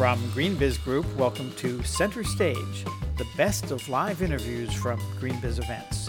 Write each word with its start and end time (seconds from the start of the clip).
From 0.00 0.18
GreenBiz 0.30 0.82
Group, 0.82 1.04
welcome 1.16 1.52
to 1.56 1.82
Center 1.82 2.24
Stage, 2.24 2.86
the 3.18 3.26
best 3.36 3.70
of 3.70 3.86
live 3.90 4.22
interviews 4.22 4.72
from 4.72 4.98
GreenBiz 5.20 5.58
events. 5.58 6.08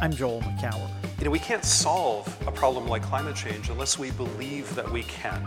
I'm 0.00 0.12
Joel 0.12 0.42
Makower. 0.42 0.88
You 1.18 1.24
know, 1.24 1.32
we 1.32 1.40
can't 1.40 1.64
solve 1.64 2.28
a 2.46 2.52
problem 2.52 2.86
like 2.86 3.02
climate 3.02 3.34
change 3.34 3.68
unless 3.68 3.98
we 3.98 4.12
believe 4.12 4.72
that 4.76 4.88
we 4.88 5.02
can. 5.02 5.44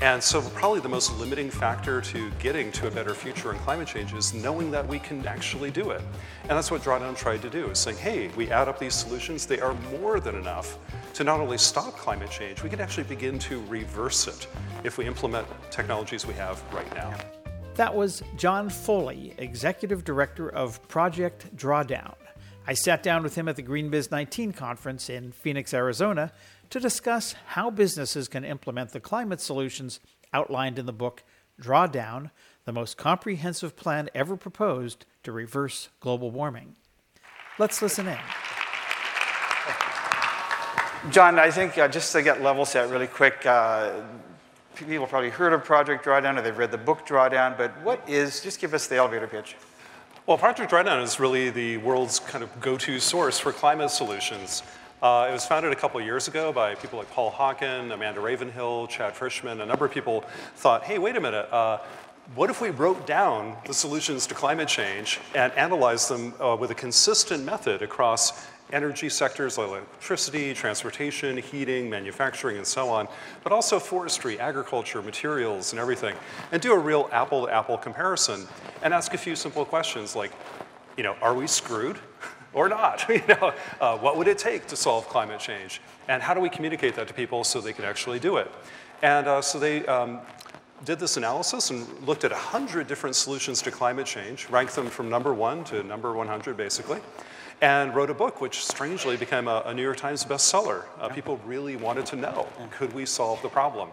And 0.00 0.22
so 0.22 0.40
probably 0.54 0.80
the 0.80 0.88
most 0.88 1.14
limiting 1.18 1.50
factor 1.50 2.00
to 2.00 2.30
getting 2.38 2.72
to 2.72 2.86
a 2.86 2.90
better 2.90 3.12
future 3.12 3.52
in 3.52 3.58
climate 3.58 3.86
change 3.86 4.14
is 4.14 4.32
knowing 4.32 4.70
that 4.70 4.88
we 4.88 4.98
can 4.98 5.26
actually 5.26 5.70
do 5.70 5.90
it. 5.90 6.00
And 6.44 6.52
that's 6.52 6.70
what 6.70 6.80
Drawdown 6.80 7.18
tried 7.18 7.42
to 7.42 7.50
do, 7.50 7.68
is 7.68 7.78
saying, 7.78 7.98
hey, 7.98 8.28
we 8.28 8.50
add 8.50 8.66
up 8.66 8.78
these 8.78 8.94
solutions, 8.94 9.44
they 9.44 9.60
are 9.60 9.74
more 10.00 10.20
than 10.20 10.36
enough 10.36 10.78
to 11.14 11.24
not 11.24 11.40
only 11.40 11.58
stop 11.58 11.96
climate 11.96 12.30
change, 12.30 12.62
we 12.62 12.68
can 12.68 12.80
actually 12.80 13.04
begin 13.04 13.38
to 13.38 13.62
reverse 13.66 14.26
it 14.26 14.46
if 14.82 14.98
we 14.98 15.06
implement 15.06 15.46
technologies 15.70 16.26
we 16.26 16.34
have 16.34 16.62
right 16.72 16.92
now. 16.94 17.14
That 17.74 17.94
was 17.94 18.22
Jon 18.36 18.68
Foley, 18.68 19.34
Executive 19.38 20.04
Director 20.04 20.48
of 20.48 20.86
Project 20.88 21.56
Drawdown. 21.56 22.14
I 22.66 22.74
sat 22.74 23.02
down 23.02 23.22
with 23.22 23.34
him 23.34 23.48
at 23.48 23.56
the 23.56 23.62
GreenBiz 23.62 24.10
19 24.10 24.52
conference 24.52 25.10
in 25.10 25.32
Phoenix, 25.32 25.74
Arizona, 25.74 26.32
to 26.70 26.80
discuss 26.80 27.34
how 27.46 27.70
businesses 27.70 28.28
can 28.28 28.44
implement 28.44 28.90
the 28.90 29.00
climate 29.00 29.40
solutions 29.40 30.00
outlined 30.32 30.78
in 30.78 30.86
the 30.86 30.92
book 30.92 31.22
Drawdown, 31.60 32.30
the 32.64 32.72
most 32.72 32.96
comprehensive 32.96 33.76
plan 33.76 34.08
ever 34.14 34.36
proposed 34.36 35.04
to 35.22 35.32
reverse 35.32 35.90
global 36.00 36.30
warming. 36.30 36.76
Let's 37.58 37.82
listen 37.82 38.08
in. 38.08 38.18
Jon, 41.10 41.38
I 41.38 41.50
think 41.50 41.76
uh, 41.76 41.86
just 41.86 42.12
to 42.12 42.22
get 42.22 42.40
level 42.40 42.64
set 42.64 42.88
really 42.88 43.06
quick, 43.06 43.44
uh, 43.44 44.00
people 44.74 45.06
probably 45.06 45.28
heard 45.28 45.52
of 45.52 45.62
Project 45.62 46.02
Drawdown 46.02 46.38
or 46.38 46.42
they've 46.42 46.56
read 46.56 46.70
the 46.70 46.78
book 46.78 47.06
Drawdown, 47.06 47.58
but 47.58 47.78
what 47.82 48.08
is, 48.08 48.40
just 48.40 48.58
give 48.58 48.72
us 48.72 48.86
the 48.86 48.96
elevator 48.96 49.26
pitch. 49.26 49.54
Well, 50.26 50.38
Project 50.38 50.72
Drawdown 50.72 51.02
is 51.02 51.20
really 51.20 51.50
the 51.50 51.76
world's 51.76 52.20
kind 52.20 52.42
of 52.42 52.58
go-to 52.58 52.98
source 53.00 53.38
for 53.38 53.52
climate 53.52 53.90
solutions. 53.90 54.62
Uh, 55.02 55.26
it 55.28 55.32
was 55.32 55.44
founded 55.44 55.72
a 55.72 55.76
couple 55.76 56.00
years 56.00 56.26
ago 56.26 56.54
by 56.54 56.74
people 56.74 56.98
like 56.98 57.10
Paul 57.10 57.30
Hawken, 57.30 57.92
Amanda 57.92 58.20
Ravenhill, 58.20 58.86
Chad 58.86 59.12
Frischmann. 59.12 59.60
A 59.60 59.66
number 59.66 59.84
of 59.84 59.92
people 59.92 60.24
thought, 60.56 60.84
hey, 60.84 60.98
wait 60.98 61.16
a 61.16 61.20
minute, 61.20 61.52
uh, 61.52 61.80
what 62.34 62.48
if 62.48 62.62
we 62.62 62.70
wrote 62.70 63.06
down 63.06 63.58
the 63.66 63.74
solutions 63.74 64.26
to 64.28 64.34
climate 64.34 64.68
change 64.68 65.20
and 65.34 65.52
analyzed 65.52 66.08
them 66.08 66.32
uh, 66.40 66.56
with 66.58 66.70
a 66.70 66.74
consistent 66.74 67.44
method 67.44 67.82
across 67.82 68.46
energy 68.72 69.08
sectors 69.08 69.58
like 69.58 69.68
electricity, 69.68 70.54
transportation, 70.54 71.36
heating, 71.36 71.88
manufacturing, 71.88 72.56
and 72.56 72.66
so 72.66 72.88
on, 72.88 73.06
but 73.42 73.52
also 73.52 73.78
forestry, 73.78 74.38
agriculture, 74.40 75.02
materials, 75.02 75.72
and 75.72 75.80
everything, 75.80 76.14
and 76.52 76.60
do 76.60 76.72
a 76.72 76.78
real 76.78 77.08
apple-to-apple 77.12 77.78
comparison 77.78 78.46
and 78.82 78.94
ask 78.94 79.14
a 79.14 79.18
few 79.18 79.36
simple 79.36 79.64
questions 79.64 80.16
like, 80.16 80.32
you 80.96 81.02
know, 81.02 81.16
are 81.20 81.34
we 81.34 81.46
screwed? 81.46 81.98
or 82.54 82.68
not. 82.68 83.04
you 83.08 83.22
know, 83.28 83.52
uh, 83.80 83.98
what 83.98 84.16
would 84.16 84.28
it 84.28 84.38
take 84.38 84.66
to 84.68 84.76
solve 84.76 85.08
climate 85.08 85.40
change? 85.40 85.80
And 86.08 86.22
how 86.22 86.34
do 86.34 86.40
we 86.40 86.48
communicate 86.48 86.94
that 86.96 87.08
to 87.08 87.14
people 87.14 87.44
so 87.44 87.60
they 87.60 87.72
can 87.72 87.84
actually 87.84 88.18
do 88.18 88.36
it? 88.36 88.50
And 89.02 89.26
uh, 89.26 89.42
so 89.42 89.58
they 89.58 89.84
um, 89.86 90.20
did 90.84 90.98
this 90.98 91.16
analysis 91.16 91.70
and 91.70 91.86
looked 92.06 92.24
at 92.24 92.30
100 92.30 92.86
different 92.86 93.16
solutions 93.16 93.60
to 93.62 93.70
climate 93.70 94.06
change, 94.06 94.48
ranked 94.48 94.74
them 94.74 94.88
from 94.88 95.10
number 95.10 95.34
one 95.34 95.64
to 95.64 95.82
number 95.82 96.12
100, 96.14 96.56
basically, 96.56 97.00
and 97.64 97.94
wrote 97.94 98.10
a 98.10 98.14
book 98.14 98.42
which 98.42 98.62
strangely 98.62 99.16
became 99.16 99.48
a, 99.48 99.62
a 99.64 99.72
New 99.72 99.80
York 99.80 99.96
Times 99.96 100.22
bestseller. 100.22 100.84
Uh, 101.00 101.08
people 101.08 101.40
really 101.46 101.76
wanted 101.76 102.04
to 102.04 102.14
know, 102.14 102.46
could 102.70 102.92
we 102.92 103.06
solve 103.06 103.40
the 103.40 103.48
problem? 103.48 103.88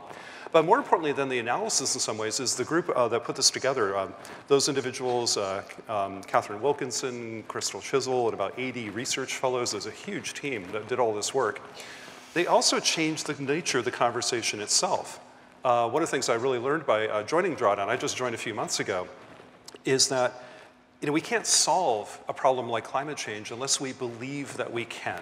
But 0.51 0.65
more 0.65 0.77
importantly 0.77 1.13
than 1.13 1.29
the 1.29 1.39
analysis 1.39 1.95
in 1.95 2.01
some 2.01 2.17
ways 2.17 2.41
is 2.41 2.53
the 2.53 2.65
group 2.65 2.89
uh, 2.89 3.07
that 3.07 3.23
put 3.23 3.37
this 3.37 3.49
together. 3.49 3.95
Um, 3.95 4.13
those 4.49 4.67
individuals, 4.67 5.37
uh, 5.37 5.63
um, 5.87 6.21
Katharine 6.23 6.61
Wilkinson, 6.61 7.43
Crystal 7.47 7.79
Chissell, 7.79 8.25
and 8.25 8.33
about 8.33 8.59
80 8.59 8.89
research 8.89 9.37
fellows, 9.37 9.71
there's 9.71 9.85
a 9.85 9.91
huge 9.91 10.33
team 10.33 10.69
that 10.73 10.89
did 10.89 10.99
all 10.99 11.13
this 11.13 11.33
work. 11.33 11.61
They 12.33 12.47
also 12.47 12.77
changed 12.77 13.27
the 13.27 13.41
nature 13.41 13.79
of 13.79 13.85
the 13.85 13.91
conversation 13.91 14.59
itself. 14.59 15.21
Uh, 15.63 15.87
one 15.89 16.03
of 16.03 16.09
the 16.09 16.11
things 16.11 16.27
I 16.27 16.33
really 16.33 16.59
learned 16.59 16.85
by 16.85 17.07
uh, 17.07 17.23
joining 17.23 17.55
Drawdown, 17.55 17.87
I 17.87 17.95
just 17.95 18.17
joined 18.17 18.35
a 18.35 18.37
few 18.37 18.53
months 18.53 18.81
ago, 18.81 19.07
is 19.85 20.09
that 20.09 20.43
you 21.01 21.07
know, 21.07 21.13
we 21.13 21.21
can't 21.21 21.47
solve 21.47 22.19
a 22.29 22.33
problem 22.33 22.69
like 22.69 22.83
climate 22.83 23.17
change 23.17 23.51
unless 23.51 23.81
we 23.81 23.91
believe 23.91 24.55
that 24.57 24.71
we 24.71 24.85
can. 24.85 25.21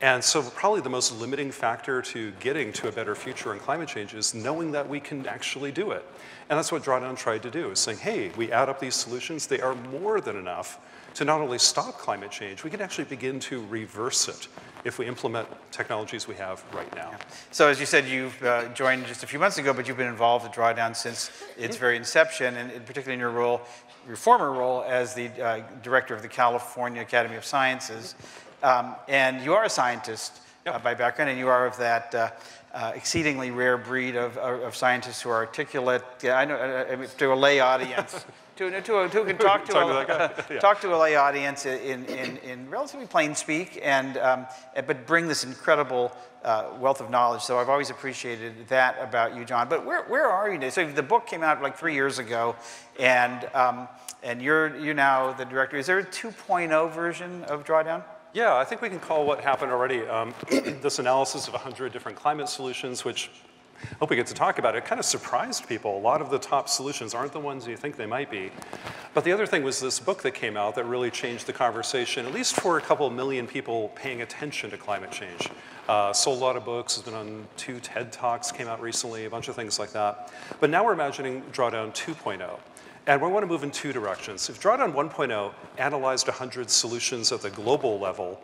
And 0.00 0.22
so 0.22 0.42
probably 0.42 0.80
the 0.80 0.90
most 0.90 1.18
limiting 1.20 1.50
factor 1.50 2.02
to 2.02 2.32
getting 2.38 2.72
to 2.74 2.88
a 2.88 2.92
better 2.92 3.14
future 3.16 3.52
in 3.52 3.58
climate 3.58 3.88
change 3.88 4.14
is 4.14 4.32
knowing 4.32 4.72
that 4.72 4.88
we 4.88 5.00
can 5.00 5.26
actually 5.26 5.72
do 5.72 5.90
it. 5.90 6.04
And 6.48 6.56
that's 6.56 6.70
what 6.70 6.82
Drawdown 6.82 7.16
tried 7.16 7.42
to 7.42 7.50
do, 7.50 7.70
is 7.70 7.80
saying, 7.80 7.98
hey, 7.98 8.30
we 8.36 8.52
add 8.52 8.68
up 8.68 8.78
these 8.78 8.94
solutions, 8.94 9.46
they 9.46 9.60
are 9.60 9.74
more 9.74 10.20
than 10.20 10.36
enough 10.36 10.78
to 11.14 11.24
not 11.24 11.40
only 11.40 11.58
stop 11.58 11.98
climate 11.98 12.30
change, 12.30 12.62
we 12.62 12.70
can 12.70 12.80
actually 12.80 13.04
begin 13.04 13.40
to 13.40 13.66
reverse 13.66 14.28
it 14.28 14.46
if 14.84 15.00
we 15.00 15.06
implement 15.06 15.48
technologies 15.72 16.28
we 16.28 16.36
have 16.36 16.64
right 16.72 16.94
now. 16.94 17.10
So 17.50 17.66
as 17.66 17.80
you 17.80 17.86
said, 17.86 18.06
you've 18.06 18.40
uh, 18.44 18.68
joined 18.68 19.04
just 19.06 19.24
a 19.24 19.26
few 19.26 19.40
months 19.40 19.58
ago, 19.58 19.72
but 19.72 19.88
you've 19.88 19.96
been 19.96 20.06
involved 20.06 20.44
with 20.46 20.54
Drawdown 20.54 20.94
since 20.94 21.32
its 21.56 21.76
very 21.76 21.96
inception, 21.96 22.56
and 22.56 22.70
particularly 22.86 23.14
in 23.14 23.20
your 23.20 23.30
role, 23.30 23.62
your 24.06 24.16
former 24.16 24.52
role 24.52 24.84
as 24.86 25.14
the 25.14 25.28
uh, 25.42 25.62
director 25.82 26.14
of 26.14 26.22
the 26.22 26.28
California 26.28 27.02
Academy 27.02 27.36
of 27.36 27.44
Sciences. 27.44 28.14
Um, 28.62 28.94
and 29.08 29.42
you 29.44 29.54
are 29.54 29.64
a 29.64 29.70
scientist 29.70 30.40
uh, 30.66 30.78
by 30.78 30.94
background, 30.94 31.30
and 31.30 31.38
you 31.38 31.48
are 31.48 31.66
of 31.66 31.76
that 31.78 32.14
uh, 32.74 32.92
exceedingly 32.94 33.50
rare 33.50 33.78
breed 33.78 34.16
of, 34.16 34.36
of, 34.36 34.76
scientists 34.76 35.22
who 35.22 35.30
are 35.30 35.36
articulate. 35.36 36.02
Yeah, 36.22 36.38
I 36.38 36.44
know 36.44 36.56
uh, 36.56 37.06
to 37.18 37.32
a 37.32 37.34
lay 37.34 37.60
audience. 37.60 38.24
to, 38.56 38.70
to, 38.70 39.08
to 39.08 39.24
can 39.24 39.38
talk 39.38 39.64
to, 39.66 39.78
a, 39.78 40.44
yeah. 40.50 40.58
talk 40.58 40.80
to 40.80 40.94
a 40.94 40.98
lay 40.98 41.16
audience 41.16 41.64
in, 41.64 42.04
in, 42.06 42.36
in 42.38 42.68
relatively 42.68 43.06
plain 43.06 43.34
speak, 43.34 43.80
and, 43.82 44.18
um, 44.18 44.46
but 44.86 45.06
bring 45.06 45.28
this 45.28 45.44
incredible 45.44 46.12
uh, 46.44 46.70
wealth 46.78 47.00
of 47.00 47.10
knowledge. 47.10 47.42
So 47.42 47.58
I've 47.58 47.68
always 47.68 47.90
appreciated 47.90 48.68
that 48.68 48.96
about 49.00 49.36
you, 49.36 49.44
Jon. 49.44 49.68
But 49.68 49.86
where, 49.86 50.02
where 50.04 50.26
are 50.26 50.48
you 50.48 50.56
today? 50.56 50.70
So 50.70 50.90
the 50.90 51.02
book 51.02 51.26
came 51.26 51.42
out 51.42 51.62
like 51.62 51.78
three 51.78 51.94
years 51.94 52.18
ago, 52.18 52.56
and, 52.98 53.48
um, 53.54 53.88
and 54.22 54.42
you're, 54.42 54.76
you're 54.76 54.94
now 54.94 55.32
the 55.32 55.44
director. 55.44 55.76
Is 55.76 55.86
there 55.86 55.98
a 55.98 56.04
2.0 56.04 56.92
version 56.92 57.44
of 57.44 57.64
Drawdown? 57.64 58.02
Yeah, 58.38 58.54
I 58.54 58.62
think 58.62 58.82
we 58.82 58.88
can 58.88 59.00
call 59.00 59.26
what 59.26 59.40
happened 59.40 59.72
already 59.72 60.06
um, 60.06 60.32
this 60.48 61.00
analysis 61.00 61.48
of 61.48 61.54
100 61.54 61.92
different 61.92 62.16
climate 62.16 62.48
solutions, 62.48 63.04
which 63.04 63.32
I 63.82 63.96
hope 63.96 64.10
we 64.10 64.14
get 64.14 64.28
to 64.28 64.34
talk 64.34 64.60
about. 64.60 64.76
It 64.76 64.84
kind 64.84 65.00
of 65.00 65.04
surprised 65.04 65.68
people. 65.68 65.98
A 65.98 65.98
lot 65.98 66.22
of 66.22 66.30
the 66.30 66.38
top 66.38 66.68
solutions 66.68 67.14
aren't 67.14 67.32
the 67.32 67.40
ones 67.40 67.66
you 67.66 67.76
think 67.76 67.96
they 67.96 68.06
might 68.06 68.30
be. 68.30 68.52
But 69.12 69.24
the 69.24 69.32
other 69.32 69.44
thing 69.44 69.64
was 69.64 69.80
this 69.80 69.98
book 69.98 70.22
that 70.22 70.34
came 70.34 70.56
out 70.56 70.76
that 70.76 70.84
really 70.84 71.10
changed 71.10 71.48
the 71.48 71.52
conversation, 71.52 72.26
at 72.26 72.32
least 72.32 72.54
for 72.60 72.78
a 72.78 72.80
couple 72.80 73.10
million 73.10 73.44
people 73.44 73.88
paying 73.96 74.22
attention 74.22 74.70
to 74.70 74.76
climate 74.76 75.10
change. 75.10 75.50
Uh, 75.88 76.12
sold 76.12 76.40
a 76.40 76.40
lot 76.40 76.56
of 76.56 76.64
books, 76.64 76.94
has 76.94 77.02
been 77.02 77.14
on 77.14 77.44
two 77.56 77.80
TED 77.80 78.12
Talks, 78.12 78.52
came 78.52 78.68
out 78.68 78.80
recently, 78.80 79.24
a 79.24 79.30
bunch 79.30 79.48
of 79.48 79.56
things 79.56 79.80
like 79.80 79.90
that. 79.90 80.32
But 80.60 80.70
now 80.70 80.84
we're 80.84 80.92
imagining 80.92 81.42
Drawdown 81.50 81.92
2.0. 81.92 82.60
And 83.08 83.22
we 83.22 83.28
want 83.28 83.42
to 83.42 83.46
move 83.46 83.62
in 83.62 83.70
two 83.70 83.94
directions. 83.94 84.50
If 84.50 84.60
Drawdown 84.60 84.92
1.0 84.92 85.54
analyzed 85.78 86.28
100 86.28 86.68
solutions 86.68 87.32
at 87.32 87.40
the 87.40 87.48
global 87.48 87.98
level 87.98 88.38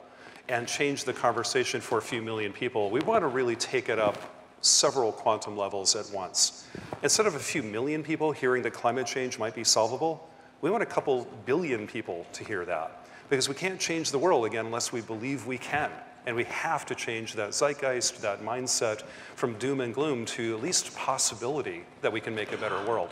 and 0.49 0.67
changed 0.67 1.05
the 1.05 1.13
conversation 1.13 1.83
for 1.83 1.99
a 1.99 2.03
few 2.03 2.23
million 2.23 2.51
people, 2.51 2.89
we 2.89 3.01
want 3.01 3.21
to 3.25 3.27
really 3.27 3.57
take 3.57 3.91
it 3.91 3.99
up 3.99 4.17
several 4.63 5.13
quantum 5.13 5.55
levels 5.55 5.95
at 5.95 6.11
once. 6.15 6.67
Instead 7.03 7.27
of 7.27 7.35
a 7.35 7.39
few 7.39 7.63
million 7.63 8.03
people 8.03 8.33
hearing 8.33 8.63
that 8.63 8.73
climate 8.73 9.07
change 9.07 9.39
might 9.39 9.55
be 9.55 9.65
solvable, 9.65 10.31
we 10.63 10.71
want 10.71 10.83
a 10.83 10.87
couple 10.87 11.27
billion 11.45 11.87
people 11.87 12.25
to 12.33 12.43
hear 12.43 12.65
that. 12.65 13.07
Because 13.29 13.51
we 13.51 13.55
can't 13.55 13.79
change 13.79 14.13
the 14.13 14.19
world 14.19 14.47
again 14.47 14.65
unless 14.65 14.93
we 14.93 15.03
believe 15.03 15.47
we 15.47 15.59
can. 15.59 15.91
And 16.27 16.35
we 16.35 16.45
have 16.45 16.87
to 16.87 16.95
change 16.95 17.35
that 17.35 17.51
zeitgeist, 17.51 18.21
that 18.23 18.43
mindset 18.43 19.03
from 19.37 19.55
doom 19.59 19.81
and 19.81 19.95
gloom 19.95 20.25
to 20.27 20.57
at 20.57 20.63
least 20.63 20.95
possibility 20.97 21.85
that 22.01 22.13
we 22.13 22.21
can 22.21 22.35
make 22.35 22.53
a 22.53 22.57
better 22.57 22.83
world. 22.87 23.11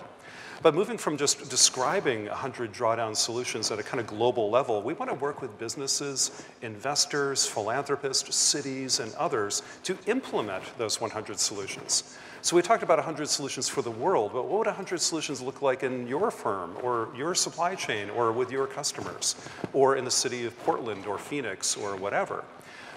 But 0.63 0.77
moving 0.77 0.97
from 0.97 1.17
just 1.17 1.51
describing 1.51 2.27
100 2.27 2.73
drawdown 2.73 3.17
solutions 3.17 3.73
at 3.73 3.81
a 3.81 3.83
kind 3.83 3.99
of 3.99 4.07
global 4.07 4.49
level, 4.49 4.81
we 4.81 4.95
want 4.95 5.11
to 5.11 5.17
work 5.17 5.43
with 5.43 5.59
businesses, 5.59 6.45
investors, 6.63 7.45
philanthropists, 7.45 8.37
cities, 8.37 9.01
and 9.01 9.13
others 9.15 9.63
to 9.83 9.99
implement 10.07 10.63
those 10.79 11.01
100 11.01 11.37
solutions. 11.41 12.17
So 12.43 12.55
we 12.55 12.63
talked 12.63 12.85
about 12.85 12.99
100 12.99 13.29
solutions 13.29 13.69
for 13.69 13.83
the 13.83 13.91
world, 13.91 14.31
but 14.33 14.45
what 14.45 14.59
would 14.59 14.67
100 14.69 15.01
solutions 15.01 15.41
look 15.41 15.63
like 15.63 15.83
in 15.83 16.07
your 16.07 16.31
firm 16.31 16.77
or 16.81 17.09
your 17.17 17.35
supply 17.35 17.75
chain 17.75 18.09
or 18.11 18.31
with 18.31 18.53
your 18.53 18.69
customers 18.69 19.35
or 19.73 19.97
in 19.97 20.05
the 20.05 20.11
city 20.13 20.47
of 20.47 20.57
Portland 20.61 21.07
or 21.07 21.19
Phoenix 21.19 21.77
or 21.77 21.97
whatever? 21.97 22.45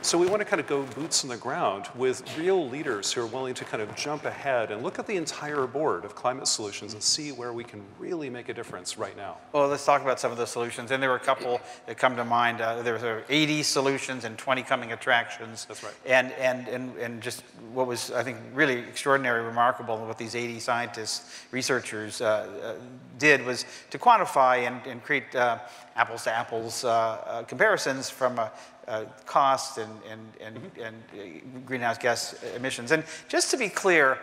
So 0.05 0.19
we 0.19 0.27
want 0.27 0.39
to 0.41 0.45
kind 0.45 0.59
of 0.59 0.67
go 0.67 0.83
boots 0.83 1.23
on 1.23 1.31
the 1.31 1.37
ground 1.37 1.87
with 1.95 2.37
real 2.37 2.69
leaders 2.69 3.11
who 3.11 3.21
are 3.21 3.25
willing 3.25 3.55
to 3.55 3.65
kind 3.65 3.81
of 3.81 3.95
jump 3.95 4.25
ahead 4.25 4.69
and 4.69 4.83
look 4.83 4.99
at 4.99 5.07
the 5.07 5.15
entire 5.15 5.65
board 5.65 6.05
of 6.05 6.13
climate 6.13 6.47
solutions 6.47 6.93
and 6.93 7.01
see 7.01 7.31
where 7.31 7.53
we 7.53 7.63
can 7.63 7.81
really 7.97 8.29
make 8.29 8.47
a 8.47 8.53
difference 8.53 8.99
right 8.99 9.17
now. 9.17 9.37
Well, 9.51 9.67
let's 9.67 9.83
talk 9.83 10.03
about 10.03 10.19
some 10.19 10.31
of 10.31 10.37
the 10.37 10.45
solutions. 10.45 10.91
And 10.91 11.01
there 11.01 11.09
were 11.09 11.15
a 11.15 11.19
couple 11.19 11.59
that 11.87 11.97
come 11.97 12.15
to 12.17 12.23
mind. 12.23 12.61
Uh, 12.61 12.83
there 12.83 12.99
were 12.99 13.23
80 13.27 13.63
solutions 13.63 14.25
and 14.25 14.37
20 14.37 14.61
coming 14.61 14.91
attractions. 14.91 15.65
That's 15.65 15.81
right. 15.81 15.95
And, 16.05 16.31
and, 16.33 16.67
and, 16.67 16.95
and 16.97 17.19
just 17.19 17.41
what 17.73 17.87
was, 17.87 18.11
I 18.11 18.21
think, 18.21 18.37
really 18.53 18.77
extraordinary, 18.77 19.41
remarkable, 19.41 19.97
what 20.05 20.19
these 20.19 20.35
80 20.35 20.59
scientists, 20.59 21.45
researchers 21.49 22.21
uh, 22.21 22.25
uh, 22.27 22.73
did 23.17 23.43
was 23.43 23.65
to 23.89 23.97
quantify 23.97 24.67
and, 24.67 24.85
and 24.85 25.03
create 25.03 25.35
uh, 25.35 25.57
apples 25.95 26.25
to 26.25 26.31
apples 26.31 26.83
uh, 26.83 26.89
uh, 26.89 27.43
comparisons 27.43 28.09
from 28.09 28.39
uh, 28.87 29.05
cost 29.25 29.77
and, 29.77 29.91
and, 30.09 30.21
and, 30.41 30.57
mm-hmm. 30.57 30.81
and 30.81 30.95
uh, 31.13 31.59
greenhouse 31.65 31.97
gas 31.97 32.35
emissions. 32.55 32.91
And 32.91 33.03
just 33.27 33.51
to 33.51 33.57
be 33.57 33.69
clear, 33.69 34.19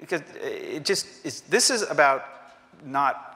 because 0.00 0.22
it 0.42 0.84
just 0.84 1.06
is, 1.24 1.42
this 1.42 1.70
is 1.70 1.82
about 1.82 2.24
not 2.84 3.30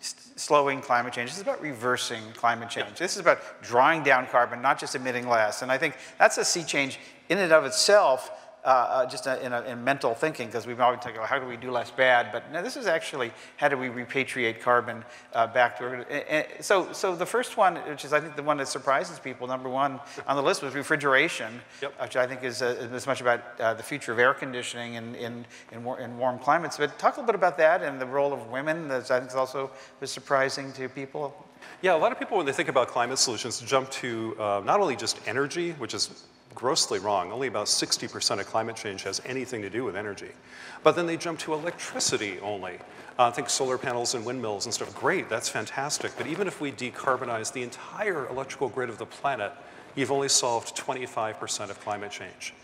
slowing 0.00 0.80
climate 0.80 1.12
change. 1.12 1.30
This 1.30 1.36
is 1.36 1.42
about 1.42 1.62
reversing 1.62 2.22
climate 2.34 2.68
change. 2.68 2.88
Yeah. 2.88 2.98
This 2.98 3.14
is 3.14 3.20
about 3.20 3.62
drawing 3.62 4.02
down 4.02 4.26
carbon, 4.26 4.60
not 4.60 4.78
just 4.78 4.94
emitting 4.94 5.28
less. 5.28 5.62
And 5.62 5.70
I 5.70 5.78
think 5.78 5.96
that's 6.18 6.38
a 6.38 6.44
sea 6.44 6.64
change 6.64 6.98
in 7.28 7.38
and 7.38 7.52
of 7.52 7.64
itself 7.64 8.30
uh, 8.64 8.68
uh, 8.68 9.06
just 9.06 9.26
in, 9.26 9.52
a, 9.52 9.62
in, 9.62 9.82
mental 9.82 10.14
thinking, 10.14 10.46
because 10.46 10.68
we've 10.68 10.80
always 10.80 11.00
talked 11.00 11.16
about 11.16 11.28
how 11.28 11.36
do 11.36 11.46
we 11.46 11.56
do 11.56 11.72
less 11.72 11.90
bad, 11.90 12.30
but 12.30 12.52
now 12.52 12.62
this 12.62 12.76
is 12.76 12.86
actually 12.86 13.32
how 13.56 13.68
do 13.68 13.76
we 13.76 13.88
repatriate 13.88 14.60
carbon 14.60 15.04
uh, 15.32 15.48
back 15.48 15.76
to. 15.76 15.84
And 16.12 16.46
so, 16.60 16.92
so 16.92 17.16
the 17.16 17.26
first 17.26 17.56
one, 17.56 17.74
which 17.76 18.04
is 18.04 18.12
I 18.12 18.20
think 18.20 18.36
the 18.36 18.42
one 18.44 18.58
that 18.58 18.68
surprises 18.68 19.18
people, 19.18 19.48
number 19.48 19.68
one 19.68 19.98
on 20.28 20.36
the 20.36 20.42
list 20.42 20.62
was 20.62 20.74
refrigeration, 20.74 21.60
yep. 21.80 22.00
which 22.00 22.14
I 22.14 22.24
think 22.24 22.44
is 22.44 22.62
uh, 22.62 22.88
as 22.92 23.04
much 23.04 23.20
about 23.20 23.40
uh, 23.58 23.74
the 23.74 23.82
future 23.82 24.12
of 24.12 24.20
air 24.20 24.32
conditioning 24.32 24.94
in, 24.94 25.16
in, 25.16 25.44
in, 25.72 25.82
war, 25.82 25.98
in, 25.98 26.16
warm 26.16 26.38
climates. 26.38 26.76
But 26.76 26.96
talk 27.00 27.16
a 27.16 27.20
little 27.20 27.26
bit 27.26 27.34
about 27.34 27.58
that 27.58 27.82
and 27.82 28.00
the 28.00 28.06
role 28.06 28.32
of 28.32 28.48
women, 28.48 28.86
that 28.86 29.10
I 29.10 29.18
think 29.18 29.30
is 29.30 29.36
also 29.36 29.72
was 30.00 30.12
surprising 30.12 30.72
to 30.74 30.88
people. 30.88 31.34
Yeah, 31.80 31.96
a 31.96 31.98
lot 31.98 32.12
of 32.12 32.18
people, 32.18 32.36
when 32.36 32.46
they 32.46 32.52
think 32.52 32.68
about 32.68 32.88
climate 32.88 33.18
solutions, 33.18 33.60
jump 33.60 33.90
to 33.90 34.36
uh, 34.38 34.62
not 34.64 34.80
only 34.80 34.94
just 34.94 35.18
energy, 35.26 35.72
which 35.72 35.94
is 35.94 36.26
grossly 36.54 36.98
wrong. 36.98 37.32
Only 37.32 37.48
about 37.48 37.66
60% 37.66 38.40
of 38.40 38.46
climate 38.46 38.76
change 38.76 39.02
has 39.02 39.20
anything 39.24 39.62
to 39.62 39.70
do 39.70 39.84
with 39.84 39.96
energy. 39.96 40.30
But 40.82 40.96
then 40.96 41.06
they 41.06 41.16
jump 41.16 41.38
to 41.40 41.54
electricity 41.54 42.38
only. 42.40 42.78
Uh, 43.18 43.30
think 43.30 43.50
solar 43.50 43.78
panels 43.78 44.14
and 44.14 44.24
windmills 44.24 44.64
and 44.64 44.74
stuff. 44.74 44.94
Great, 44.94 45.28
that's 45.28 45.48
fantastic. 45.48 46.12
But 46.16 46.26
even 46.26 46.46
if 46.46 46.60
we 46.60 46.72
decarbonize 46.72 47.52
the 47.52 47.62
entire 47.62 48.26
electrical 48.28 48.68
grid 48.68 48.88
of 48.88 48.98
the 48.98 49.06
planet, 49.06 49.52
you've 49.94 50.12
only 50.12 50.28
solved 50.28 50.76
25% 50.76 51.70
of 51.70 51.80
climate 51.80 52.10
change. 52.10 52.54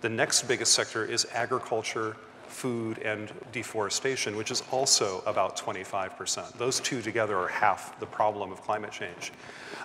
The 0.00 0.08
next 0.08 0.48
biggest 0.48 0.72
sector 0.72 1.04
is 1.04 1.26
agriculture, 1.32 2.16
food, 2.50 2.98
and 2.98 3.32
deforestation, 3.52 4.36
which 4.36 4.50
is 4.50 4.62
also 4.70 5.22
about 5.26 5.56
25%. 5.56 6.58
Those 6.58 6.80
two 6.80 7.00
together 7.00 7.36
are 7.38 7.48
half 7.48 7.98
the 8.00 8.06
problem 8.06 8.52
of 8.52 8.60
climate 8.62 8.92
change. 8.92 9.32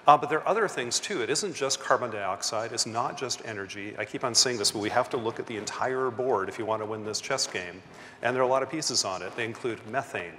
Uh, 0.07 0.17
but 0.17 0.29
there 0.29 0.39
are 0.39 0.47
other 0.47 0.67
things 0.67 0.99
too. 0.99 1.21
It 1.21 1.29
isn't 1.29 1.55
just 1.55 1.79
carbon 1.79 2.11
dioxide, 2.11 2.71
it's 2.71 2.85
not 2.85 3.17
just 3.17 3.41
energy. 3.45 3.95
I 3.97 4.05
keep 4.05 4.23
on 4.23 4.35
saying 4.35 4.57
this, 4.57 4.71
but 4.71 4.79
we 4.79 4.89
have 4.89 5.09
to 5.11 5.17
look 5.17 5.39
at 5.39 5.47
the 5.47 5.57
entire 5.57 6.11
board 6.11 6.49
if 6.49 6.59
you 6.59 6.65
want 6.65 6.81
to 6.81 6.85
win 6.85 7.03
this 7.03 7.21
chess 7.21 7.47
game. 7.47 7.81
And 8.21 8.35
there 8.35 8.43
are 8.43 8.45
a 8.45 8.49
lot 8.49 8.63
of 8.63 8.69
pieces 8.69 9.03
on 9.03 9.21
it. 9.21 9.35
They 9.35 9.45
include 9.45 9.79
methane, 9.89 10.33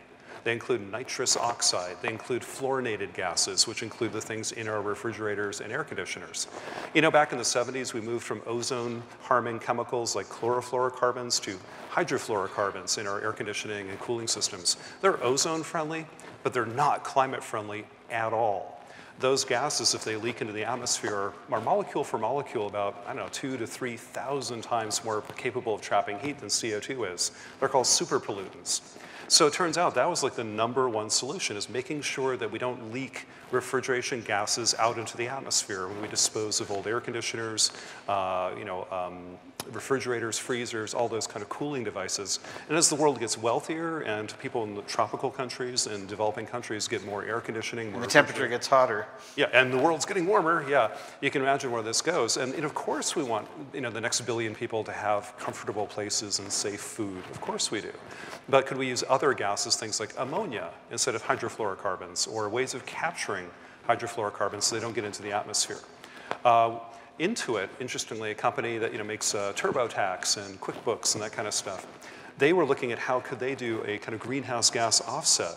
they 0.46 0.52
include 0.52 0.92
nitrous 0.92 1.36
oxide. 1.36 1.96
They 2.02 2.08
include 2.08 2.42
fluorinated 2.42 3.12
gases, 3.14 3.66
which 3.66 3.82
include 3.82 4.12
the 4.12 4.20
things 4.20 4.52
in 4.52 4.68
our 4.68 4.80
refrigerators 4.80 5.60
and 5.60 5.72
air 5.72 5.82
conditioners. 5.82 6.46
You 6.94 7.02
know, 7.02 7.10
back 7.10 7.32
in 7.32 7.38
the 7.38 7.42
70s, 7.42 7.92
we 7.92 8.00
moved 8.00 8.22
from 8.22 8.40
ozone 8.46 9.02
harming 9.22 9.58
chemicals 9.58 10.14
like 10.14 10.26
chlorofluorocarbons 10.26 11.42
to 11.42 11.58
hydrofluorocarbons 11.90 12.96
in 12.96 13.08
our 13.08 13.20
air 13.22 13.32
conditioning 13.32 13.90
and 13.90 13.98
cooling 13.98 14.28
systems. 14.28 14.76
They're 15.00 15.20
ozone 15.20 15.64
friendly, 15.64 16.06
but 16.44 16.52
they're 16.52 16.64
not 16.64 17.02
climate 17.02 17.42
friendly 17.42 17.84
at 18.08 18.32
all 18.32 18.76
those 19.18 19.44
gases, 19.44 19.94
if 19.94 20.04
they 20.04 20.16
leak 20.16 20.40
into 20.42 20.52
the 20.52 20.64
atmosphere, 20.64 21.32
are 21.50 21.60
molecule 21.60 22.04
for 22.04 22.18
molecule 22.18 22.66
about, 22.66 23.02
I 23.06 23.14
don't 23.14 23.24
know, 23.24 23.28
two 23.32 23.56
to 23.56 23.66
3,000 23.66 24.60
times 24.62 25.04
more 25.04 25.22
capable 25.36 25.74
of 25.74 25.80
trapping 25.80 26.18
heat 26.18 26.38
than 26.38 26.48
CO2 26.48 27.14
is. 27.14 27.30
They're 27.58 27.68
called 27.68 27.86
superpollutants. 27.86 28.82
So 29.28 29.46
it 29.48 29.52
turns 29.52 29.76
out 29.76 29.96
that 29.96 30.08
was 30.08 30.22
like 30.22 30.36
the 30.36 30.44
number 30.44 30.88
one 30.88 31.10
solution 31.10 31.56
is 31.56 31.68
making 31.68 32.02
sure 32.02 32.36
that 32.36 32.50
we 32.50 32.58
don't 32.58 32.92
leak 32.92 33.26
refrigeration 33.50 34.22
gases 34.22 34.74
out 34.78 34.98
into 34.98 35.16
the 35.16 35.26
atmosphere 35.26 35.88
when 35.88 36.00
we 36.00 36.08
dispose 36.08 36.60
of 36.60 36.70
old 36.70 36.86
air 36.86 37.00
conditioners, 37.00 37.72
uh, 38.08 38.52
you 38.56 38.64
know, 38.64 38.86
um, 38.92 39.36
refrigerators, 39.72 40.38
freezers, 40.38 40.94
all 40.94 41.08
those 41.08 41.26
kind 41.26 41.42
of 41.42 41.48
cooling 41.48 41.84
devices. 41.84 42.40
And 42.68 42.76
as 42.76 42.88
the 42.88 42.94
world 42.94 43.18
gets 43.20 43.36
wealthier 43.36 44.00
and 44.00 44.36
people 44.38 44.62
in 44.64 44.74
the 44.74 44.82
tropical 44.82 45.30
countries 45.30 45.86
and 45.86 46.08
developing 46.08 46.46
countries 46.46 46.88
get 46.88 47.04
more 47.04 47.24
air 47.24 47.40
conditioning, 47.40 47.92
more 47.92 48.00
the 48.00 48.06
temperature 48.06 48.48
gets 48.48 48.66
hotter. 48.66 49.06
Yeah, 49.36 49.46
and 49.52 49.72
the 49.72 49.78
world's 49.78 50.04
getting 50.04 50.26
warmer. 50.26 50.64
Yeah, 50.68 50.96
you 51.20 51.30
can 51.30 51.42
imagine 51.42 51.70
where 51.70 51.82
this 51.82 52.00
goes. 52.02 52.36
And, 52.36 52.54
and 52.54 52.64
of 52.64 52.74
course, 52.74 53.16
we 53.16 53.22
want 53.22 53.48
you 53.72 53.80
know 53.80 53.90
the 53.90 54.00
next 54.00 54.20
billion 54.22 54.54
people 54.54 54.84
to 54.84 54.92
have 54.92 55.34
comfortable 55.38 55.86
places 55.86 56.38
and 56.38 56.50
safe 56.50 56.80
food. 56.80 57.22
Of 57.30 57.40
course, 57.40 57.70
we 57.70 57.80
do. 57.80 57.92
But 58.48 58.66
could 58.66 58.78
we 58.78 58.88
use 58.88 59.02
other 59.08 59.34
gases, 59.34 59.76
things 59.76 60.00
like 60.00 60.14
ammonia, 60.18 60.70
instead 60.90 61.14
of 61.14 61.22
hydrofluorocarbons, 61.22 62.32
or 62.32 62.48
ways 62.48 62.74
of 62.74 62.86
capturing 62.86 63.50
hydrofluorocarbons 63.88 64.64
so 64.64 64.76
they 64.76 64.82
don't 64.82 64.94
get 64.94 65.04
into 65.04 65.22
the 65.22 65.32
atmosphere? 65.32 65.80
Uh, 66.44 66.78
Intuit, 67.18 67.68
interestingly, 67.80 68.30
a 68.30 68.34
company 68.34 68.76
that 68.76 68.92
you 68.92 68.98
know, 68.98 69.04
makes 69.04 69.34
uh, 69.34 69.52
TurboTax 69.54 70.36
and 70.44 70.60
QuickBooks 70.60 71.14
and 71.14 71.22
that 71.22 71.32
kind 71.32 71.48
of 71.48 71.54
stuff, 71.54 71.86
they 72.36 72.52
were 72.52 72.66
looking 72.66 72.92
at 72.92 72.98
how 72.98 73.20
could 73.20 73.38
they 73.38 73.54
do 73.54 73.82
a 73.86 73.96
kind 73.98 74.14
of 74.14 74.20
greenhouse 74.20 74.68
gas 74.70 75.00
offset. 75.00 75.56